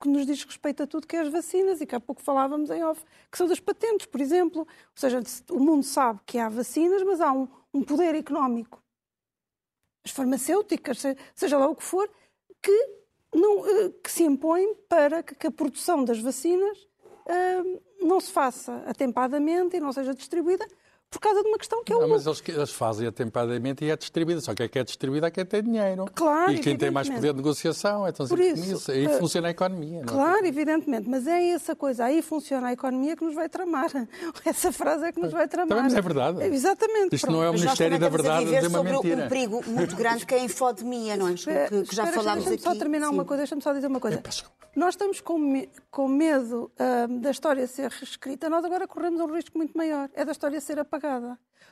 [0.00, 2.70] que nos diz respeito a tudo, que é as vacinas, e que há pouco falávamos
[2.70, 4.60] em off, que são das patentes, por exemplo.
[4.62, 8.81] Ou seja, o mundo sabe que há vacinas, mas há um, um poder económico
[10.04, 12.10] as farmacêuticas, se- seja lá o que for,
[12.60, 12.88] que,
[13.34, 16.88] não, eh, que se impõem para que, a produção das vacinas
[17.26, 17.62] ah,
[18.00, 20.66] não se faça atempadamente e não seja distribuída
[21.12, 23.90] por causa de uma questão que é o Não, mas eles, eles fazem atempadamente e
[23.90, 24.40] é distribuída.
[24.40, 26.06] Só que é que é distribuída é quem tem dinheiro.
[26.14, 28.06] Claro, e quem tem mais poder de negociação.
[28.06, 28.90] É tão Por simples isso, isso.
[28.90, 29.98] Aí eh, funciona a economia.
[29.98, 30.04] não é?
[30.06, 33.90] Claro, evidentemente, mas é essa coisa, aí funciona a economia que nos vai tramar.
[34.44, 35.68] Essa frase é que nos vai tramar.
[35.68, 36.42] Também mas é verdade.
[36.44, 37.14] Exatamente.
[37.14, 37.36] Isto pronto.
[37.36, 39.24] não é o Ministério da Verdade dizer uma sobre mentira.
[39.24, 41.34] um perigo muito grande que é a infodemia, não é?
[41.34, 42.62] Que, que já Espera, falámos deixa-me aqui.
[42.62, 43.14] só terminar Sim.
[43.14, 44.22] uma coisa, deixa-me só dizer uma coisa.
[44.74, 49.26] Nós estamos com, me- com medo ah, da história ser reescrita, nós agora corremos um
[49.34, 51.01] risco muito maior, é da história ser apagada.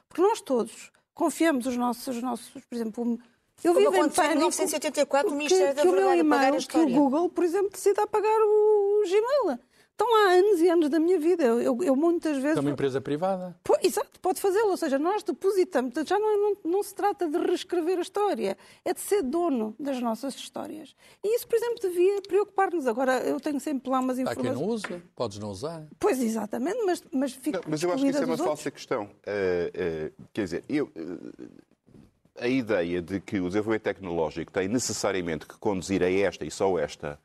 [0.09, 3.19] Porque nós todos confiamos os nossos, os nossos por exemplo,
[3.63, 6.89] eu vivo em pânico 1984, o que- Ministério da que o meu e-mail, que o.
[6.89, 9.59] Google, por exemplo, decida apagar o Gmail.
[10.01, 11.45] Estão há anos e anos da minha vida.
[11.45, 12.57] Eu, eu- eu muitas vezes...
[12.57, 13.55] É uma empresa privada.
[13.63, 14.71] Pô, exato, pode fazê-lo.
[14.71, 15.93] Ou seja, nós depositamos.
[16.07, 20.01] Já não, não, não se trata de reescrever a história, é de ser dono das
[20.01, 20.97] nossas histórias.
[21.23, 22.87] E isso, por exemplo, devia preocupar-nos.
[22.87, 24.59] Agora, eu tenho sempre lá umas Há quem informações.
[24.59, 25.87] não usa, podes não usar.
[25.99, 28.71] Pois, exatamente, mas, mas fico Não, mas eu acho que isso é uma dos falsa
[28.71, 29.11] questão.
[29.27, 35.45] Eh, eh, quer dizer, eu, eh, a ideia de que o desenvolvimento tecnológico tem necessariamente
[35.47, 37.21] que conduzir a esta e só esta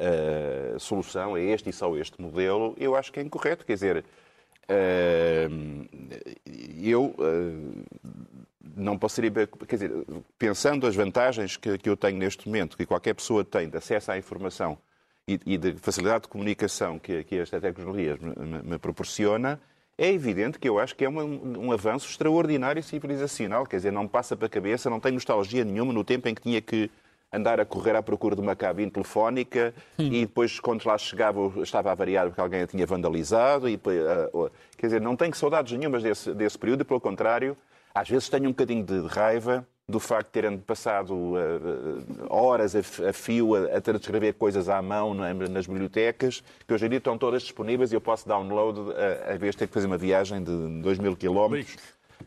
[0.00, 3.64] eh, solução, a este e só este modelo, eu acho que é incorreto.
[3.66, 4.04] Quer dizer,
[4.66, 5.48] eh,
[6.82, 7.84] eu eh,
[8.76, 9.30] não passaria.
[9.30, 9.92] Quer dizer,
[10.38, 14.10] pensando as vantagens que, que eu tenho neste momento, que qualquer pessoa tem de acesso
[14.10, 14.78] à informação
[15.28, 19.60] e, e de facilidade de comunicação que, que esta tecnologia me, me- proporciona,
[19.98, 23.66] é evidente que eu acho que é um avanço extraordinário civilizacional.
[23.66, 26.34] Quer dizer, não me passa para a cabeça, não tenho nostalgia nenhuma no tempo em
[26.34, 26.90] que tinha que
[27.32, 31.92] andar a correr à procura de uma cabine telefónica e depois, quando lá chegava, estava
[31.92, 33.68] a variar porque alguém a tinha vandalizado.
[33.68, 37.56] E, ah, oh, quer dizer, não tenho saudades nenhumas desse, desse período, e, pelo contrário,
[37.94, 43.12] às vezes tenho um bocadinho de raiva do facto de terem passado ah, horas a,
[43.12, 47.16] fio a, a transcrever coisas à mão na- nas bibliotecas, que hoje em dia estão
[47.16, 50.42] todas disponíveis e eu posso download a, a vez de ter que fazer uma viagem
[50.42, 51.76] de 2 mil quilómetros.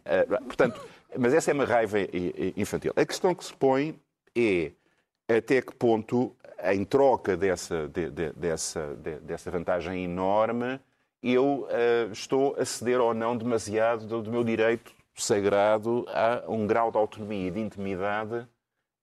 [0.06, 0.80] Ah, portanto,
[1.18, 1.98] mas essa é uma raiva
[2.58, 2.92] infantil.
[2.96, 3.96] A questão que se põe
[4.36, 4.72] é
[5.38, 6.36] até que ponto,
[6.72, 10.80] em troca dessa, de- de- dessa, de- dessa vantagem enorme,
[11.22, 16.66] eu ah, estou a ceder ou não demasiado do, do meu direito sagrado a um
[16.66, 18.48] grau de autonomia e de intimidade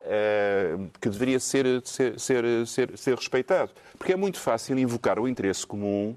[0.02, 3.72] eh, que deveria ser, ser, ser, ser, ser respeitado.
[3.96, 6.16] Porque é muito fácil invocar o interesse comum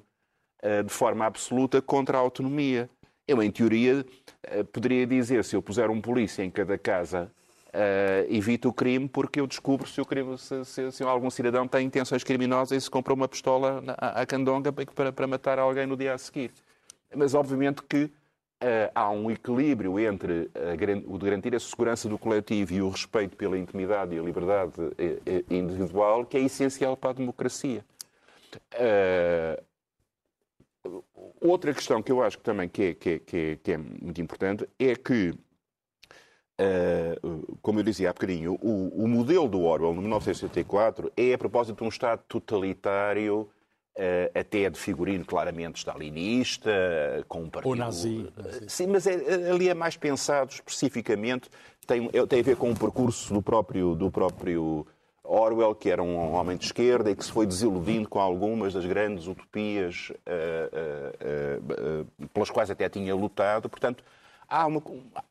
[0.62, 2.89] eh, de forma absoluta contra a autonomia.
[3.28, 4.06] Eu, em teoria,
[4.73, 7.32] poderia dizer, se eu puser um polícia em cada casa,
[7.74, 11.68] eh, evito o crime porque eu descubro se, o crime, se, se- se algum cidadão
[11.68, 15.86] tem intenções criminosas e se compra uma pistola na- à candonga para, para, matar alguém
[15.88, 16.52] no dia a seguir.
[17.16, 18.10] Mas, obviamente, que
[18.62, 22.90] eh, há um equilíbrio entre garan- o de garantir a segurança do coletivo e o
[22.90, 27.84] respeito pela intimidade e a liberdade eh, eh, individual que é essencial para a democracia.
[28.72, 29.62] Eh,
[31.42, 33.78] outra questão que eu acho que também que é, que é- que é- que é
[33.78, 35.34] muito importante é que
[36.60, 41.38] Uh, como eu dizia há bocadinho, o, o modelo do Orwell, no 1984, é a
[41.38, 43.50] propósito de um Estado totalitário,
[43.98, 46.72] uh, até de figurino claramente stalinista,
[47.28, 47.72] com um partido...
[47.72, 48.32] Ou nazi.
[48.68, 51.50] Sim, mas é- ali é mais pensado especificamente,
[51.88, 54.86] tem, é- tem a ver com o percurso do próprio, do próprio
[55.24, 58.86] Orwell, que era um homem de esquerda e que se foi desiludindo com algumas das
[58.86, 63.70] grandes utopias uh, uh, uh, uh, pelas quais até tinha lutado.
[63.70, 64.04] Portanto,
[64.48, 64.82] há, uma,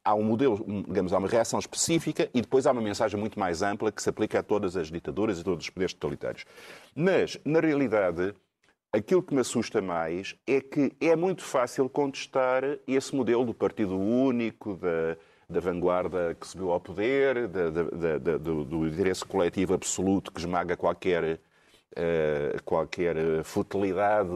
[0.05, 3.39] há um modelo, um, digamos, há uma reação específica e depois há uma mensagem muito
[3.39, 6.45] mais ampla que se aplica a todas as ditaduras e todos os poderes totalitários.
[6.95, 8.35] Mas, na realidade,
[8.93, 13.99] aquilo que me assusta mais é que é muito fácil contestar esse modelo do partido
[13.99, 15.17] único, da,
[15.49, 20.77] da vanguarda que subiu ao poder, da, da, do, do interesse coletivo absoluto que esmaga
[20.77, 21.41] qualquer.
[21.95, 24.31] Uh, qualquer futilidade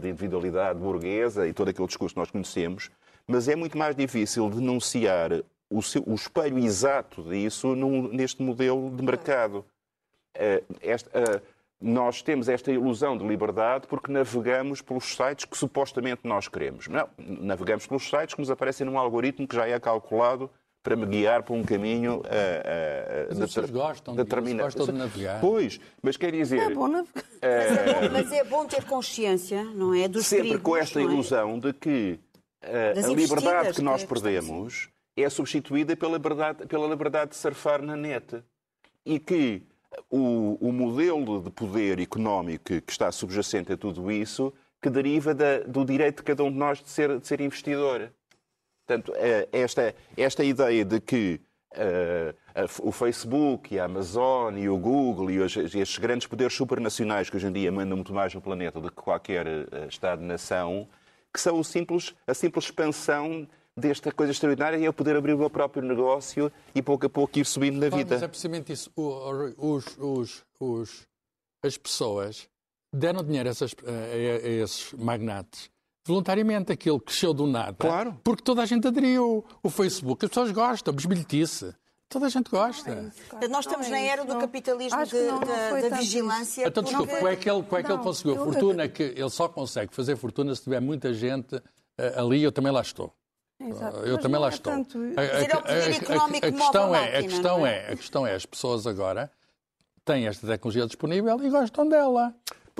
[0.00, 2.88] de individualidade burguesa e todo aquele discurso que nós conhecemos,
[3.30, 5.30] mas é muito mais difícil denunciar
[5.70, 9.64] o, seu, o espelho exato disso num, neste modelo de mercado.
[10.36, 11.40] Uh, este, uh,
[11.80, 16.88] nós temos esta ilusão de liberdade porque navegamos pelos sites que supostamente nós queremos.
[16.88, 20.50] Não, navegamos pelos sites que nos aparecem num algoritmo que já é calculado
[20.82, 24.64] para me guiar por um caminho uh, uh, mas as gostam, determinado.
[24.64, 25.40] gostam de navegar.
[25.40, 26.58] Pois, mas quer dizer...
[26.58, 27.24] É bom navegar.
[27.42, 30.08] Mas, é bom, mas é bom ter consciência, não é?
[30.08, 31.02] Dos Sempre perigos, com esta é?
[31.02, 32.18] ilusão de que
[32.62, 37.82] a liberdade que nós que custam, perdemos é substituída pela liberdade, pela liberdade de surfar
[37.82, 38.42] na net.
[39.04, 39.62] E que
[40.10, 45.34] o, o modelo de poder económico que, que está subjacente a tudo isso que deriva
[45.34, 48.10] da, do direito de cada um de nós de ser, de ser investidor.
[48.86, 51.40] Portanto, eh, esta, esta ideia de que
[51.74, 56.54] eh, a- o Facebook, e a Amazon e o Google e os- estes grandes poderes
[56.54, 60.88] supranacionais que hoje em dia mandam muito mais no planeta do que qualquer eh, Estado-nação,
[61.32, 65.48] que são simples, a simples expansão desta coisa extraordinária e eu poder abrir o meu
[65.48, 68.28] próprio negócio e pouco a pouco ir subindo na Claro, mas é vida.
[68.28, 68.90] precisamente isso.
[68.96, 71.06] Os, os, os,
[71.64, 72.48] as pessoas
[72.92, 75.70] deram dinheiro a, essas- a- a- esses magnates
[76.06, 76.72] voluntariamente.
[76.72, 77.74] Aquilo cresceu do nada.
[77.78, 78.18] Claro.
[78.24, 79.44] Porque toda a gente aderiu.
[79.62, 81.72] O Facebook, as pessoas gostam, bisbilhotice.
[82.10, 83.12] Toda a gente gosta.
[83.30, 86.66] Portanto, Nós estamos Não na é era do capitalismo de- não- não da, da vigilância.
[86.66, 88.44] Então, desculpe, porque- como é que ele, como é que ele Não, conseguiu a eu-
[88.44, 88.88] fortuna?
[88.88, 91.62] Que ele só consegue fazer fortuna se tiver muita gente
[91.96, 92.42] eh, ali.
[92.42, 93.14] Eu também lá estou.
[93.60, 93.98] Exato.
[93.98, 94.72] Eu Mas também lá é estou.
[94.72, 97.78] tanto- A- a- Dizer, é o poder a- a- questão é, a questão é?
[97.88, 99.30] é, a questão é, as pessoas agora
[100.04, 102.34] têm esta tecnologia disponível e gostam dela.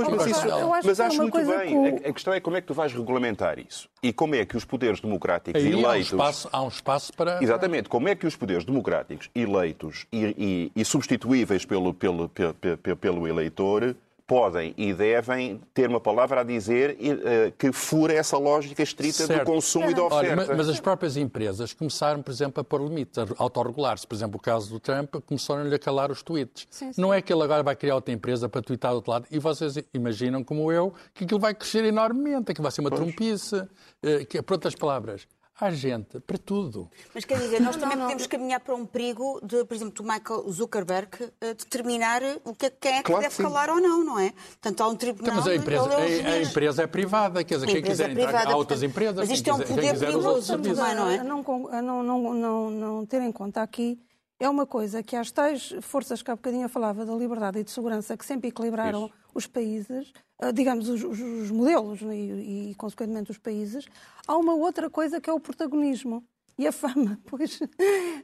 [0.09, 1.47] Pois, mas, isso- eu acho mas que é acho muito bem.
[1.69, 1.75] que
[2.07, 3.89] o- A, questão é como é que tu vais regulamentar isso.
[4.03, 6.13] E como é que os poderes democráticos Aí há um, eleitos.
[6.13, 7.43] espaço, há um espaço para.
[7.43, 7.89] Exatamente.
[7.89, 10.35] Como é que os poderes democráticos eleitos e,
[10.75, 13.95] e- e substituíveis pelo, pelo, pelo, pelo- pelo eleitor
[14.31, 19.41] podem e devem ter uma palavra a dizer eh, que fura essa lógica estrita Certo.
[19.45, 20.37] do consumo e da Olha, oferta.
[20.37, 24.07] mas, mas as próprias empresas começaram, por exemplo, a pôr limites, a autorregular-se.
[24.07, 26.69] Por exemplo, o caso do Trump, começaram-lhe a calar os tweets.
[26.71, 27.01] Sim, sim.
[27.03, 29.27] Não é que ele agora vai criar outra empresa para tweetar do outro lado.
[29.33, 33.65] E vocês imaginam, como eu, que aquilo vai crescer enormemente, que vai ser uma trompice.
[34.01, 35.27] eh, Que, por outras palavras,
[35.61, 36.91] há gente para tudo.
[37.15, 38.05] Mas quer dizer, nós Não, também não.
[38.07, 41.09] podemos caminhar para um perigo de, por exemplo, do Michael Zuckerberg
[41.41, 43.43] eh, determinar o que é, quem é que Claro que deve sim.
[43.43, 44.31] calar ou não, não é?
[44.33, 45.33] Portanto, há um tribunal.
[45.33, 47.79] Então, mas a empresa, é o a- a, empresa é privada, quer dizer, A quem
[47.81, 49.17] empresa quiser é entrar, privada, há outras portanto, empresas.
[49.19, 51.23] mas quem isto é um quiser- poder perigoso, também, não é?
[51.23, 51.43] Não,
[51.83, 53.99] não, não, não, não ter em conta aqui
[54.41, 57.65] é uma coisa que as tais forças que há bocadinho eu falava da liberdade e
[57.65, 59.15] de segurança que sempre equilibraram Isso.
[59.35, 63.85] os países, ah, digamos, os, os- os modelos né, e, e, consequentemente, os países,
[64.27, 66.25] há uma outra coisa que é o protagonismo.
[66.59, 67.59] E a fama, pois,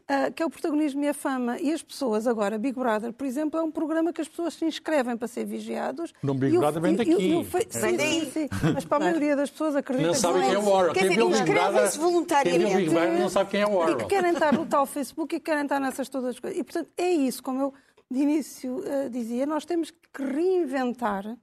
[0.09, 1.59] ah, que é o protagonismo e a fama.
[1.59, 4.65] E as pessoas agora, Big Brother, por exemplo, é um programa que as pessoas se
[4.67, 6.13] inscrevem para ser vigiados.
[6.23, 7.11] Não, Big E o- Brother vem e- e daqui.
[7.13, 7.79] e o fe- É.
[7.81, 8.49] sim, sim, sim.
[8.75, 10.67] Mas para a maioria das pessoas acredita Não que sabem não quem é é o
[10.69, 10.93] Orwell.
[10.93, 12.77] Quer Quem dizer, viu o Big inscrevem-se Brother, quem viu o voluntariamente.
[12.77, 14.09] Big Brother não sabe quem é o e que Orwell.
[14.09, 16.59] querem estar no tal Facebook e que querem estar nessas todas as coisas.
[16.59, 17.75] E, portanto, é isso, como eu
[18.11, 21.37] de início eh, dizia, nós temos que reinventar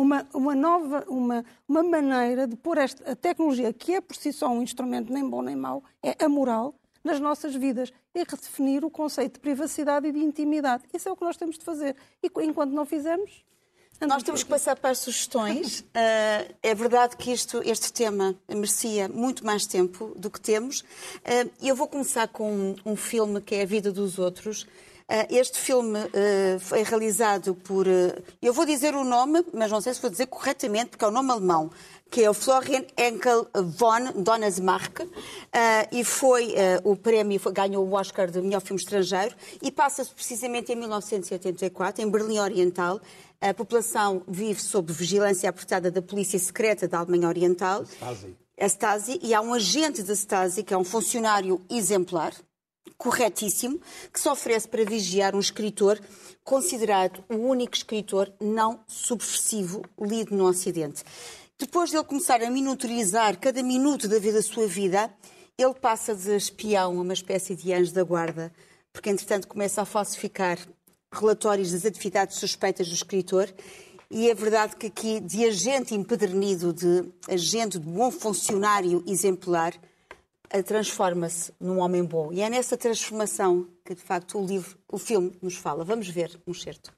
[0.00, 4.32] uma, uma nova, uma, uma maneira de pôr esta, a tecnologia, que é por si
[4.32, 6.74] só um instrumento nem bom nem mau, é amoral,
[7.04, 7.92] nas nossas vidas.
[8.14, 10.84] É redefinir o conceito de privacidade e de intimidade.
[10.92, 11.96] Isso é o que nós temos de fazer.
[12.22, 13.44] E enquanto não fizermos...
[14.00, 15.84] Nós temos que passar para as sugestões.
[15.94, 20.82] Ah, é verdade que isto, este tema merecia muito mais tempo do que temos.
[21.24, 24.66] Ah, eu vou começar com um, um filme que é A Vida dos Outros.
[25.10, 27.84] Uh, este filme uh, foi realizado por.
[27.88, 31.08] Uh, eu vou dizer o nome, mas não sei se vou dizer corretamente, porque é
[31.08, 31.68] o nome alemão,
[32.08, 35.00] que é o Florian Enkel von Donnersmarck,
[35.90, 36.54] e foi
[36.84, 42.10] o prémio, ganhou o Oscar de melhor filme estrangeiro, e passa-se precisamente em 1984, em
[42.10, 43.00] Berlim Oriental.
[43.40, 47.84] A população vive sob vigilância apertada da Polícia Secreta da Alemanha Oriental.
[47.84, 48.36] Stasi.
[48.60, 52.32] A Stasi, e há um agente da Stasi, que é um funcionário exemplar,
[52.96, 53.80] corretíssimo,
[54.12, 56.00] que se oferece para vigiar um escritor
[56.44, 61.02] considerado o único escritor não subversivo lido no Ocidente.
[61.58, 65.12] Depois de ele começar a minorizar cada minuto da vida da sua vida,
[65.58, 68.52] ele passa de espião a uma espécie de anjo da guarda,
[68.92, 70.58] porque entretanto começa a falsificar
[71.12, 73.52] relatórios das atividades suspeitas do escritor.
[74.10, 79.74] E é verdade que aqui, de agente empedernido, de agente de bom funcionário exemplar,
[80.64, 82.32] transforma-se num homem bom.
[82.32, 85.84] E é nessa transformação que, de facto, o livro, o filme nos fala.
[85.84, 86.92] Vamos ver um certo.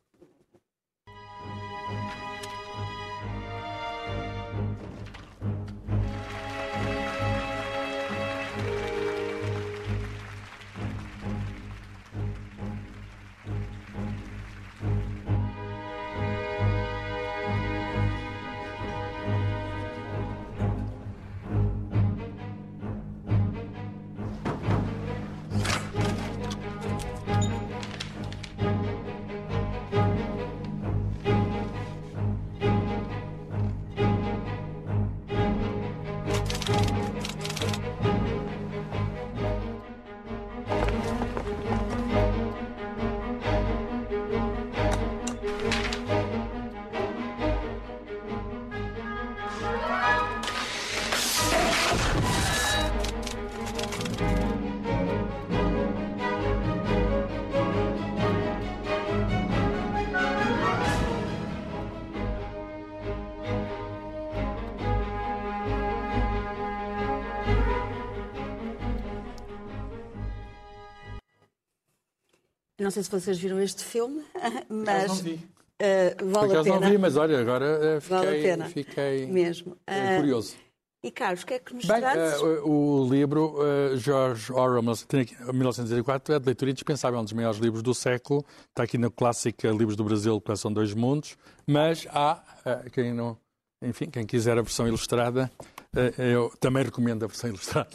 [72.82, 74.22] Não sei se vocês viram este filme,
[74.68, 75.34] mas não vi.
[75.34, 76.80] uh, vale Por a pena.
[76.80, 78.64] não vi, mas olha, agora uh, fiquei, Vale a pena.
[78.66, 79.72] fiquei Mesmo.
[79.72, 80.56] uh, curioso.
[81.04, 82.40] E Carlos, o que é que nos Bem, trazes?
[82.40, 87.82] uh, o livro uh, George Orwell, 1984, é de leitura indispensável, um dos maiores livros
[87.82, 88.44] do século.
[88.68, 91.36] Está aqui na clássica Livros do Brasil, coleção Dois Mundos.
[91.66, 92.40] Mas há,
[92.86, 93.36] uh, quem não,
[93.82, 95.50] enfim, quem quiser a versão ilustrada,
[95.96, 97.90] uh, eu também recomendo a versão ilustrada,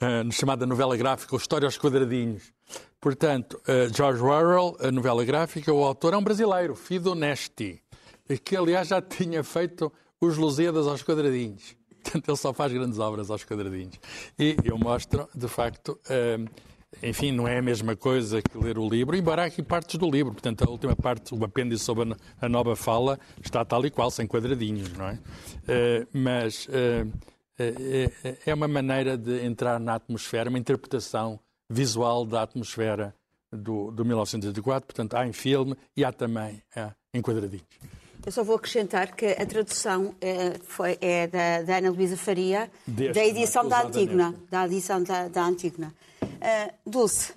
[0.00, 2.53] uh, chamada novela gráfica, ou História aos Quadradinhos.
[3.04, 7.82] Portanto, uh, George Orwell, a novela gráfica, o autor é um brasileiro, Fido Nesti,
[8.42, 11.76] que aliás já tinha feito os Lusíadas aos Quadradinhos.
[12.02, 14.00] Portanto, ele só faz grandes obras aos quadradinhos.
[14.38, 16.38] E eu mostro, de facto, eh,
[17.02, 20.10] enfim, não é a mesma coisa que ler o livro, embora há aqui partes do
[20.10, 20.32] livro.
[20.32, 24.26] Portanto, a última parte, o apêndice sobre a, nova fala, está tal e qual, sem
[24.26, 25.18] quadradinhos, não é?
[25.68, 27.04] Eh, mas eh,
[28.46, 31.38] é uma maneira de entrar na atmosfera, uma interpretação
[31.68, 33.14] visual da atmosfera
[33.52, 34.86] do, do 1984.
[34.86, 37.64] Portanto, há em filme e há também há em quadradinhos.
[38.24, 42.70] Eu só vou acrescentar que a tradução é, foi, é da, da Ana Luísa Faria,
[42.86, 44.34] Deste, da edição da nesta.
[44.50, 45.92] Da edição da, da Antigona.
[46.22, 47.34] Uh, Dulce,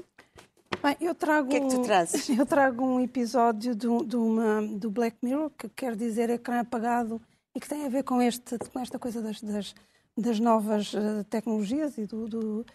[0.81, 2.29] Bem, eu trago, O que é que tu trazes?
[2.37, 7.19] Eu trago um episódio do, do, uma- do Black Mirror, que quer dizer ecrã apagado,
[7.55, 9.73] e que tem a ver com, este, com esta coisa das, das,
[10.15, 12.27] das novas eh, tecnologias e do.
[12.27, 12.65] do-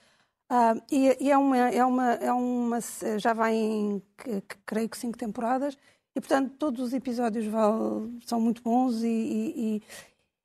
[0.54, 2.78] ah, e, e é uma, é uma, é uma.
[3.18, 5.76] Já vai em, que- que creio que, cinco temporadas,
[6.16, 9.82] e portanto todos os episódios val- são muito bons e, e-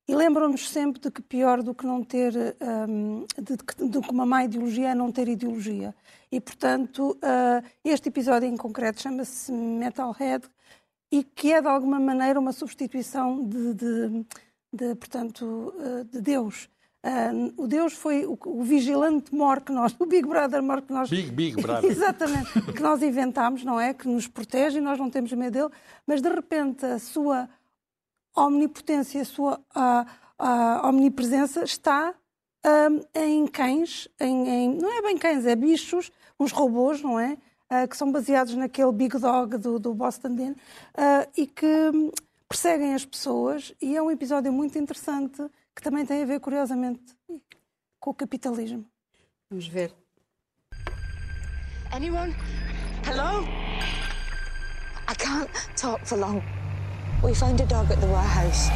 [0.09, 2.33] e- lembram-nos sempre de que pior do que não ter,
[2.89, 3.55] hum, de,
[3.89, 5.93] do que uma má ideologia é não ter ideologia.
[6.31, 10.47] E, portanto, ah, este episódio em concreto chama-se Metalhead
[11.11, 14.25] e que é, de alguma maneira, uma substituição de, de-
[14.73, 16.69] de, portanto, ah, de Deus.
[17.03, 20.91] Ah, o Deus foi o, o vigilante maior que nós, o Big Brother maior que
[20.91, 21.09] nós.
[21.09, 21.89] Big, Big Brother.
[21.89, 22.61] Exatamente.
[22.73, 23.93] Que nós inventámos, não é?
[23.93, 25.69] Que nos protege e nós não temos medo dele,
[26.05, 27.49] mas de repente a sua
[28.35, 30.05] omnipotência, a sua ah,
[30.37, 32.13] ah, omnipresença está
[32.63, 37.37] ahm, em cães, em, em- não é bem cães, é bichos, uns robôs, não é?
[37.69, 40.55] Ah, que são baseados naquele Big Dog do, do Boston Den
[40.95, 42.11] ah, e que hum,
[42.47, 43.73] perseguem as pessoas.
[43.81, 45.43] E é um episódio muito interessante
[45.77, 47.15] que também tem a ver, curiosamente,
[47.99, 48.83] com o capitalismo.
[49.47, 49.93] vamos ver.
[51.91, 52.35] Anyone?
[53.05, 53.43] Hello?
[55.07, 56.41] I can't talk for long.
[57.23, 58.69] We found a dog at the warehouse.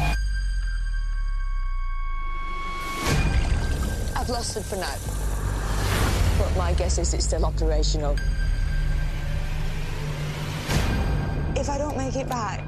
[4.16, 4.96] I've lost it for now.
[6.38, 8.16] But my guess is it's still operational.
[11.56, 12.64] if I don't make it back?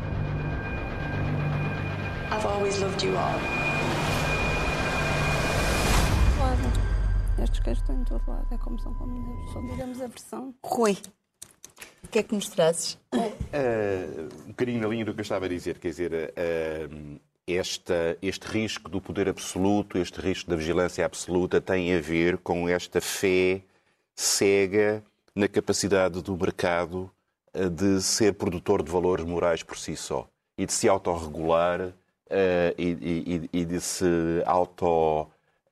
[2.30, 3.63] I've always loved you all.
[7.64, 8.54] Estes queijos estão em todo lado.
[8.54, 9.52] É como são combinados.
[9.52, 10.54] São, digamos, a versão.
[10.62, 10.98] Rui,
[12.02, 12.98] o que é que nos trazes?
[13.12, 18.18] Uh, um bocadinho na linha do que eu estava a dizer, quer dizer, uh, esta,
[18.20, 23.00] este risco do poder absoluto, este risco da vigilância absoluta tem a ver com esta
[23.00, 23.62] fé
[24.14, 25.02] cega
[25.34, 27.10] na capacidade do mercado
[27.54, 31.92] uh, de ser produtor de valores morais por si só e de se autorregular
[32.78, 34.04] e, e, e de se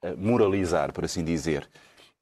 [0.02, 1.68] auto-moralizar, por assim dizer.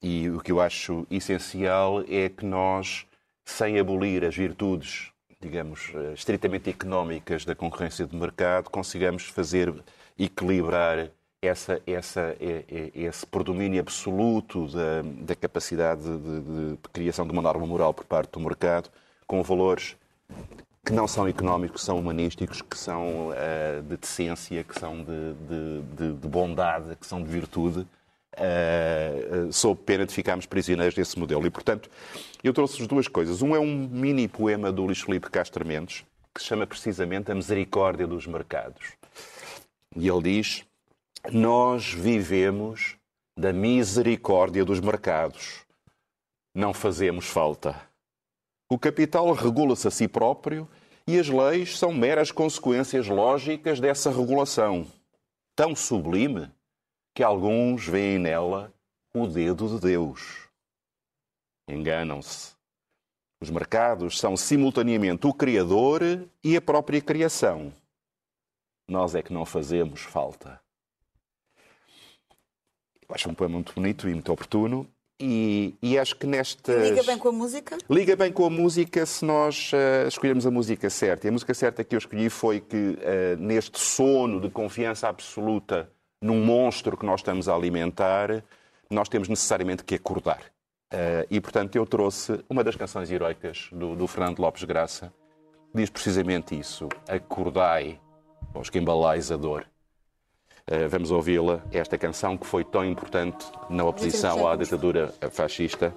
[0.01, 3.05] E o que eu acho essencial é que nós,
[3.45, 9.73] sem abolir as virtudes, digamos, eh, estritamente económicas da concorrência de mercado, consigamos fazer
[10.17, 11.09] equilibrar
[11.41, 12.35] essa, essa,
[12.93, 18.31] esse predomínio absoluto da, da capacidade de, de, criação de uma norma moral por parte
[18.31, 18.89] do mercado
[19.25, 19.97] com valores
[20.85, 25.33] que não são económicos, que são humanísticos, que são uh, de decência, que são de,
[25.95, 31.45] de, de, bondade, que são de virtude, uh, sob pena de ficarmos prisioneiros desse modelo.
[31.45, 31.89] E, portanto,
[32.43, 33.41] eu trouxe-vos duas coisas.
[33.41, 36.03] Um é um mini poema do Luís Filipe Castro Mendes,
[36.33, 38.93] que se chama precisamente A Misericórdia dos Mercados.
[39.95, 40.65] E ele diz:
[41.31, 42.95] Nós vivemos
[43.37, 45.61] da misericórdia dos mercados.
[46.53, 47.90] Não fazemos falta.
[48.71, 50.65] O capital regula-se a si próprio
[51.05, 54.89] e as leis são meras consequências lógicas dessa regulação,
[55.53, 56.49] tão sublime
[57.13, 58.73] que alguns veem nela
[59.13, 60.47] o dedo de Deus.
[61.67, 62.53] Enganam-se.
[63.41, 66.01] Os mercados são simultaneamente o Criador
[66.41, 67.73] e a própria criação.
[68.87, 70.61] Nós é que não fazemos falta.
[73.01, 74.89] Eu acho um poema muito bonito e muito oportuno
[75.21, 76.73] e, e, acho que nesta.
[76.73, 77.77] Liga bem com a música?
[77.89, 81.27] Liga bem com a música se nós uh, escolhermos a música certa.
[81.27, 85.89] E a música certa que eu escolhi foi que, uh, neste sono de confiança absoluta
[86.21, 88.43] num monstro que nós estamos a alimentar,
[88.89, 90.41] nós temos necessariamente que acordar.
[90.93, 95.13] Uh, e, portanto, eu trouxe uma das canções heroicas do, do Fernando Lopes Graça,
[95.73, 97.99] diz precisamente isso: Acordai,
[98.53, 99.70] aos que embalais a dor.
[100.67, 105.93] Eh, vamos ouvi-la, esta canção que foi tão importante na oposição à ditadura fascista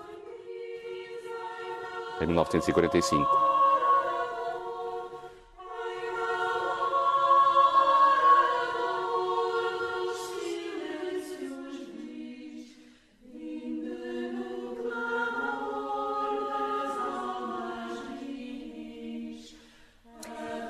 [2.20, 3.54] em 1945.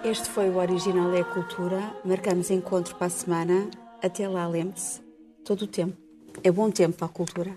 [0.05, 1.81] Este foi o Original é a Cultura.
[2.05, 3.69] Marcamos encontro para a semana.
[4.05, 5.01] Até lá, lembre-se,
[5.47, 5.97] todo o tempo.
[6.43, 7.57] É bom tempo para a cultura.